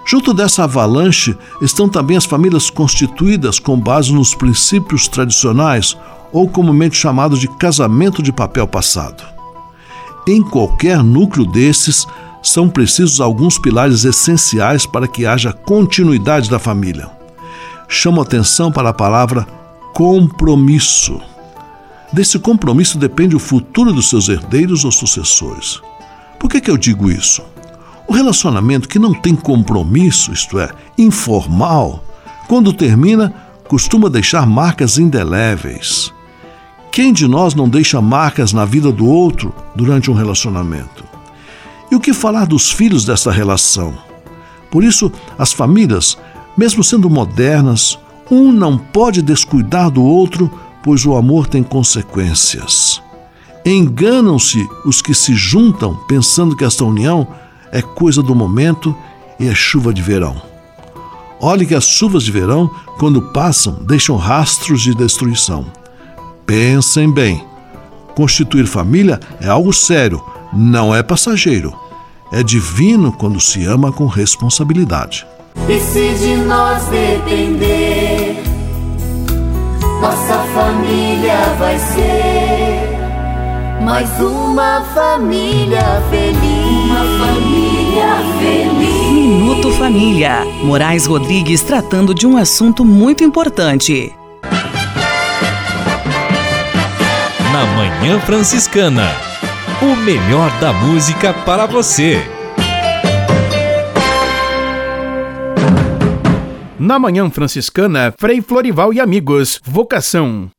Junto 0.05 0.33
dessa 0.33 0.63
avalanche 0.63 1.37
estão 1.61 1.87
também 1.87 2.17
as 2.17 2.25
famílias 2.25 2.69
constituídas 2.69 3.59
com 3.59 3.79
base 3.79 4.13
nos 4.13 4.33
princípios 4.33 5.07
tradicionais, 5.07 5.97
ou 6.33 6.47
comumente 6.47 6.95
chamados 6.95 7.39
de 7.39 7.47
casamento 7.57 8.23
de 8.23 8.31
papel 8.31 8.67
passado. 8.67 9.23
Em 10.27 10.41
qualquer 10.41 11.03
núcleo 11.03 11.45
desses, 11.45 12.07
são 12.41 12.67
precisos 12.69 13.21
alguns 13.21 13.57
pilares 13.57 14.03
essenciais 14.03 14.85
para 14.85 15.07
que 15.07 15.25
haja 15.25 15.53
continuidade 15.53 16.49
da 16.49 16.59
família. 16.59 17.09
Chamo 17.87 18.21
atenção 18.21 18.71
para 18.71 18.89
a 18.89 18.93
palavra 18.93 19.45
compromisso. 19.93 21.21
Desse 22.11 22.39
compromisso 22.39 22.97
depende 22.97 23.35
o 23.35 23.39
futuro 23.39 23.93
dos 23.93 24.09
seus 24.09 24.27
herdeiros 24.27 24.83
ou 24.83 24.91
sucessores. 24.91 25.79
Por 26.39 26.49
que, 26.49 26.59
que 26.59 26.71
eu 26.71 26.77
digo 26.77 27.09
isso? 27.09 27.43
O 28.07 28.13
relacionamento 28.13 28.89
que 28.89 28.99
não 28.99 29.13
tem 29.13 29.35
compromisso, 29.35 30.33
isto 30.33 30.59
é, 30.59 30.69
informal, 30.97 32.03
quando 32.47 32.73
termina, 32.73 33.33
costuma 33.67 34.09
deixar 34.09 34.45
marcas 34.45 34.97
indeléveis. 34.97 36.11
Quem 36.91 37.13
de 37.13 37.25
nós 37.25 37.55
não 37.55 37.69
deixa 37.69 38.01
marcas 38.01 38.51
na 38.51 38.65
vida 38.65 38.91
do 38.91 39.05
outro 39.05 39.55
durante 39.73 40.11
um 40.11 40.13
relacionamento? 40.13 41.10
E 41.91 41.95
o 41.95 41.99
que 41.99 42.13
falar 42.13 42.47
dos 42.47 42.71
filhos 42.71 43.03
dessa 43.03 43.31
relação? 43.31 43.93
Por 44.71 44.83
isso, 44.83 45.11
as 45.37 45.51
famílias, 45.51 46.17
mesmo 46.57 46.83
sendo 46.83 47.09
modernas, 47.09 47.99
um 48.29 48.51
não 48.51 48.77
pode 48.77 49.21
descuidar 49.21 49.91
do 49.91 50.01
outro 50.01 50.49
pois 50.83 51.05
o 51.05 51.15
amor 51.15 51.47
tem 51.47 51.63
consequências. 51.63 53.01
Enganam-se 53.65 54.67
os 54.85 55.01
que 55.01 55.13
se 55.13 55.35
juntam 55.35 55.95
pensando 56.07 56.55
que 56.55 56.65
esta 56.65 56.83
união 56.83 57.27
é 57.71 57.81
coisa 57.81 58.21
do 58.23 58.33
momento 58.33 58.95
e 59.39 59.47
é 59.47 59.53
chuva 59.53 59.93
de 59.93 60.01
verão. 60.01 60.41
Olhe 61.39 61.65
que 61.65 61.75
as 61.75 61.85
chuvas 61.85 62.23
de 62.23 62.31
verão, 62.31 62.69
quando 62.97 63.21
passam, 63.21 63.73
deixam 63.85 64.15
rastros 64.15 64.81
de 64.81 64.93
destruição. 64.93 65.65
Pensem 66.45 67.11
bem. 67.11 67.43
Constituir 68.15 68.67
família 68.67 69.19
é 69.39 69.47
algo 69.47 69.73
sério, 69.73 70.23
não 70.53 70.93
é 70.93 71.01
passageiro. 71.01 71.73
É 72.31 72.43
divino 72.43 73.11
quando 73.11 73.39
se 73.39 73.65
ama 73.65 73.91
com 73.91 74.05
responsabilidade. 74.05 75.25
E 75.67 75.79
se 75.79 76.13
de 76.15 76.35
nós 76.37 76.83
depender, 76.85 78.41
nossa 80.01 80.37
família 80.53 81.37
vai 81.59 81.77
ser 81.77 82.91
mais 83.81 84.09
uma 84.19 84.81
família 84.93 86.01
feliz. 86.09 86.85
Uma 86.85 87.25
família 87.25 88.15
feliz. 88.39 89.11
Minuto 89.11 89.71
Família. 89.73 90.45
Moraes 90.63 91.05
Rodrigues 91.05 91.61
tratando 91.61 92.13
de 92.13 92.25
um 92.25 92.37
assunto 92.37 92.85
muito 92.85 93.23
importante. 93.23 94.13
Na 97.51 97.65
Manhã 97.75 98.19
Franciscana. 98.21 99.30
O 99.83 99.95
melhor 99.95 100.51
da 100.59 100.71
música 100.71 101.33
para 101.33 101.65
você. 101.65 102.21
Na 106.77 106.99
Manhã 106.99 107.27
Franciscana, 107.31 108.13
Frei 108.15 108.41
Florival 108.41 108.93
e 108.93 108.99
amigos. 108.99 109.59
Vocação. 109.65 110.51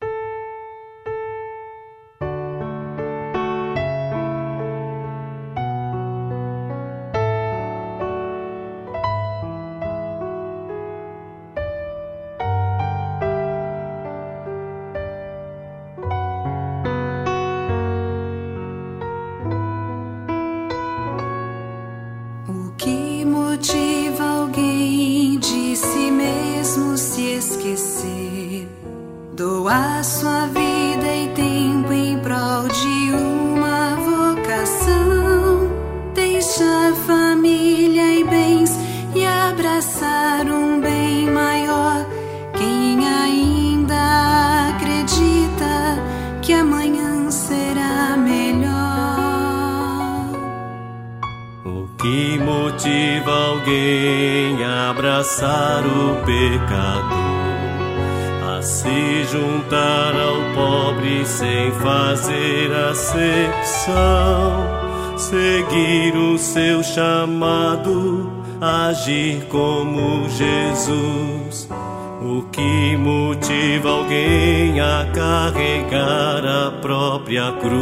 Própria 77.32 77.52
cruz? 77.52 77.80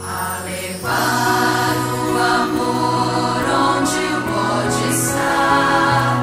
A 0.00 0.40
levar 0.44 1.74
o 2.08 2.16
amor 2.40 3.42
onde 3.76 4.06
pode 4.32 4.82
estar, 4.90 6.14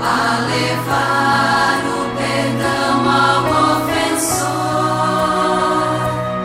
a 0.00 0.38
levar 0.48 1.78
o 1.90 2.00
perdão 2.16 2.96
ao 3.10 3.44
ofensor, 3.82 4.46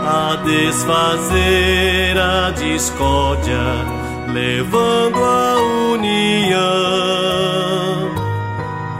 a 0.05 0.35
desfazer 0.43 2.17
a 2.17 2.51
discórdia, 2.51 3.63
levando 4.33 5.19
a 5.23 5.55
união. 5.93 7.09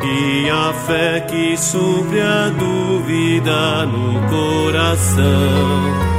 E 0.01 0.49
a 0.49 0.73
fé 0.73 1.21
que 1.21 1.57
supre 1.57 2.21
a 2.21 2.49
dúvida 2.49 3.85
no 3.85 4.27
coração. 4.29 6.09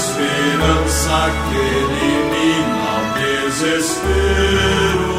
Esperança 0.00 1.18
que 1.46 1.60
elimina 1.80 2.92
o 2.96 3.02
desespero. 3.18 5.12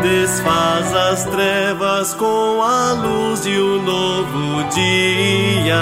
desfaz 0.00 0.94
as 0.94 1.24
trevas 1.24 2.14
com 2.14 2.62
a 2.62 2.92
luz 2.92 3.42
de 3.42 3.60
um 3.60 3.82
novo 3.82 4.64
dia. 4.70 5.80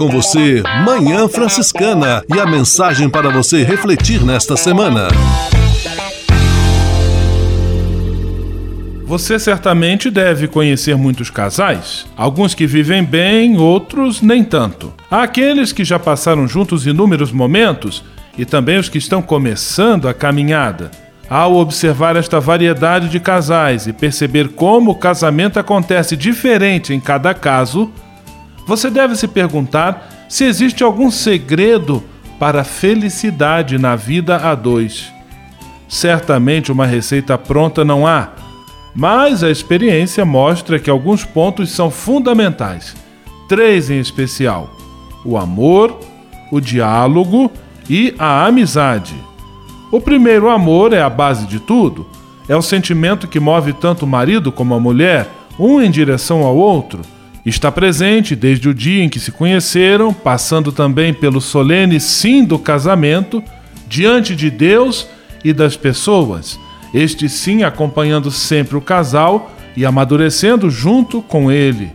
Com 0.00 0.08
você 0.08 0.62
Manhã 0.82 1.28
Franciscana 1.28 2.24
e 2.34 2.40
a 2.40 2.46
mensagem 2.46 3.06
para 3.06 3.28
você 3.28 3.62
refletir 3.62 4.24
nesta 4.24 4.56
semana. 4.56 5.08
Você 9.04 9.38
certamente 9.38 10.10
deve 10.10 10.48
conhecer 10.48 10.96
muitos 10.96 11.28
casais, 11.28 12.06
alguns 12.16 12.54
que 12.54 12.66
vivem 12.66 13.04
bem, 13.04 13.58
outros 13.58 14.22
nem 14.22 14.42
tanto. 14.42 14.90
Há 15.10 15.22
aqueles 15.22 15.70
que 15.70 15.84
já 15.84 15.98
passaram 15.98 16.48
juntos 16.48 16.86
inúmeros 16.86 17.30
momentos 17.30 18.02
e 18.38 18.46
também 18.46 18.78
os 18.78 18.88
que 18.88 18.96
estão 18.96 19.20
começando 19.20 20.08
a 20.08 20.14
caminhada. 20.14 20.90
Ao 21.28 21.54
observar 21.56 22.16
esta 22.16 22.40
variedade 22.40 23.10
de 23.10 23.20
casais 23.20 23.86
e 23.86 23.92
perceber 23.92 24.48
como 24.48 24.92
o 24.92 24.98
casamento 24.98 25.60
acontece 25.60 26.16
diferente 26.16 26.94
em 26.94 27.00
cada 27.00 27.34
caso, 27.34 27.92
você 28.70 28.88
deve 28.88 29.16
se 29.16 29.26
perguntar 29.26 30.26
se 30.28 30.44
existe 30.44 30.84
algum 30.84 31.10
segredo 31.10 32.04
para 32.38 32.60
a 32.60 32.64
felicidade 32.64 33.76
na 33.78 33.96
vida 33.96 34.36
a 34.36 34.54
dois. 34.54 35.12
Certamente 35.88 36.70
uma 36.70 36.86
receita 36.86 37.36
pronta 37.36 37.84
não 37.84 38.06
há, 38.06 38.28
mas 38.94 39.42
a 39.42 39.50
experiência 39.50 40.24
mostra 40.24 40.78
que 40.78 40.88
alguns 40.88 41.24
pontos 41.24 41.70
são 41.70 41.90
fundamentais. 41.90 42.94
Três 43.48 43.90
em 43.90 43.98
especial: 43.98 44.70
o 45.24 45.36
amor, 45.36 45.98
o 46.52 46.60
diálogo 46.60 47.50
e 47.88 48.14
a 48.20 48.46
amizade. 48.46 49.16
O 49.90 50.00
primeiro 50.00 50.48
amor 50.48 50.92
é 50.92 51.02
a 51.02 51.10
base 51.10 51.44
de 51.44 51.58
tudo. 51.58 52.06
É 52.48 52.54
o 52.54 52.62
sentimento 52.62 53.26
que 53.26 53.40
move 53.40 53.72
tanto 53.72 54.04
o 54.04 54.08
marido 54.08 54.52
como 54.52 54.74
a 54.74 54.80
mulher, 54.80 55.28
um 55.58 55.82
em 55.82 55.90
direção 55.90 56.44
ao 56.44 56.56
outro. 56.56 57.00
Está 57.44 57.72
presente 57.72 58.36
desde 58.36 58.68
o 58.68 58.74
dia 58.74 59.02
em 59.02 59.08
que 59.08 59.18
se 59.18 59.32
conheceram, 59.32 60.12
passando 60.12 60.70
também 60.70 61.14
pelo 61.14 61.40
solene 61.40 61.98
sim 61.98 62.44
do 62.44 62.58
casamento, 62.58 63.42
diante 63.88 64.36
de 64.36 64.50
Deus 64.50 65.08
e 65.42 65.52
das 65.52 65.76
pessoas. 65.76 66.60
Este 66.92 67.28
sim 67.28 67.62
acompanhando 67.62 68.30
sempre 68.30 68.76
o 68.76 68.80
casal 68.80 69.50
e 69.76 69.86
amadurecendo 69.86 70.68
junto 70.68 71.22
com 71.22 71.50
ele. 71.50 71.90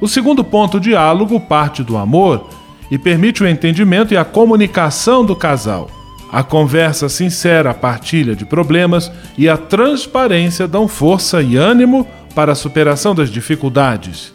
O 0.00 0.08
segundo 0.08 0.44
ponto, 0.44 0.80
diálogo, 0.80 1.40
parte 1.40 1.82
do 1.82 1.96
amor 1.96 2.50
e 2.90 2.98
permite 2.98 3.42
o 3.42 3.48
entendimento 3.48 4.12
e 4.12 4.16
a 4.16 4.24
comunicação 4.24 5.24
do 5.24 5.34
casal. 5.34 5.88
A 6.30 6.42
conversa 6.42 7.08
sincera, 7.08 7.70
a 7.70 7.74
partilha 7.74 8.34
de 8.34 8.44
problemas 8.44 9.10
e 9.38 9.48
a 9.48 9.56
transparência 9.56 10.66
dão 10.66 10.88
força 10.88 11.40
e 11.40 11.56
ânimo 11.56 12.06
para 12.34 12.52
a 12.52 12.56
superação 12.56 13.14
das 13.14 13.30
dificuldades. 13.30 14.32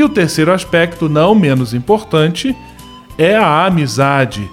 E 0.00 0.02
o 0.02 0.08
terceiro 0.08 0.50
aspecto, 0.50 1.10
não 1.10 1.34
menos 1.34 1.74
importante, 1.74 2.56
é 3.18 3.36
a 3.36 3.66
amizade. 3.66 4.50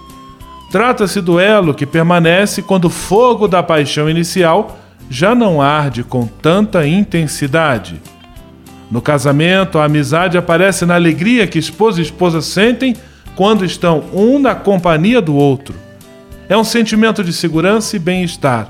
Trata-se 0.70 1.22
do 1.22 1.40
elo 1.40 1.74
que 1.74 1.86
permanece 1.86 2.62
quando 2.62 2.86
o 2.86 2.90
fogo 2.90 3.48
da 3.48 3.64
paixão 3.64 4.10
inicial 4.10 4.78
já 5.10 5.34
não 5.34 5.62
arde 5.62 6.04
com 6.04 6.28
tanta 6.28 6.86
intensidade. 6.86 8.02
No 8.92 9.02
casamento, 9.02 9.80
a 9.80 9.86
amizade 9.86 10.38
aparece 10.38 10.86
na 10.86 10.96
alegria 10.96 11.48
que 11.48 11.58
esposo 11.58 12.02
e 12.02 12.04
esposa 12.04 12.42
sentem 12.42 12.94
quando 13.34 13.64
estão 13.64 14.04
um 14.12 14.38
na 14.38 14.54
companhia 14.54 15.22
do 15.22 15.34
outro 15.34 15.88
é 16.50 16.58
um 16.58 16.64
sentimento 16.64 17.24
de 17.24 17.32
segurança 17.34 17.96
e 17.96 18.00
bem-estar. 18.00 18.70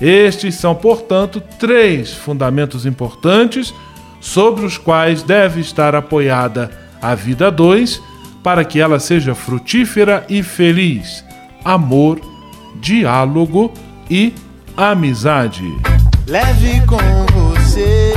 Estes 0.00 0.54
são, 0.54 0.74
portanto, 0.74 1.42
três 1.58 2.12
fundamentos 2.12 2.86
importantes 2.86 3.74
sobre 4.28 4.66
os 4.66 4.76
quais 4.76 5.22
deve 5.22 5.60
estar 5.60 5.94
apoiada 5.94 6.70
a 7.00 7.14
vida 7.14 7.50
2 7.50 8.00
para 8.42 8.62
que 8.62 8.78
ela 8.78 9.00
seja 9.00 9.34
frutífera 9.34 10.24
e 10.28 10.42
feliz: 10.42 11.24
amor, 11.64 12.20
diálogo 12.78 13.72
e 14.10 14.34
amizade. 14.76 15.64
Leve 16.26 16.82
com 16.86 16.98
você 17.32 18.14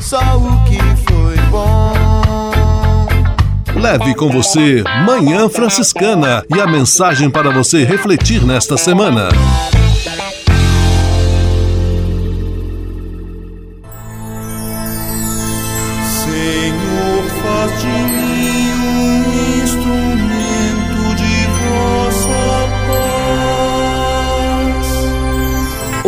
só 0.00 0.18
o 0.38 0.64
que 0.64 0.78
foi 1.08 1.36
bom. 1.48 1.92
Leve 3.80 4.14
com 4.16 4.28
você 4.28 4.82
Manhã 5.04 5.48
Franciscana 5.48 6.44
e 6.52 6.60
a 6.60 6.66
mensagem 6.66 7.30
para 7.30 7.50
você 7.50 7.84
refletir 7.84 8.44
nesta 8.44 8.76
semana. 8.76 9.28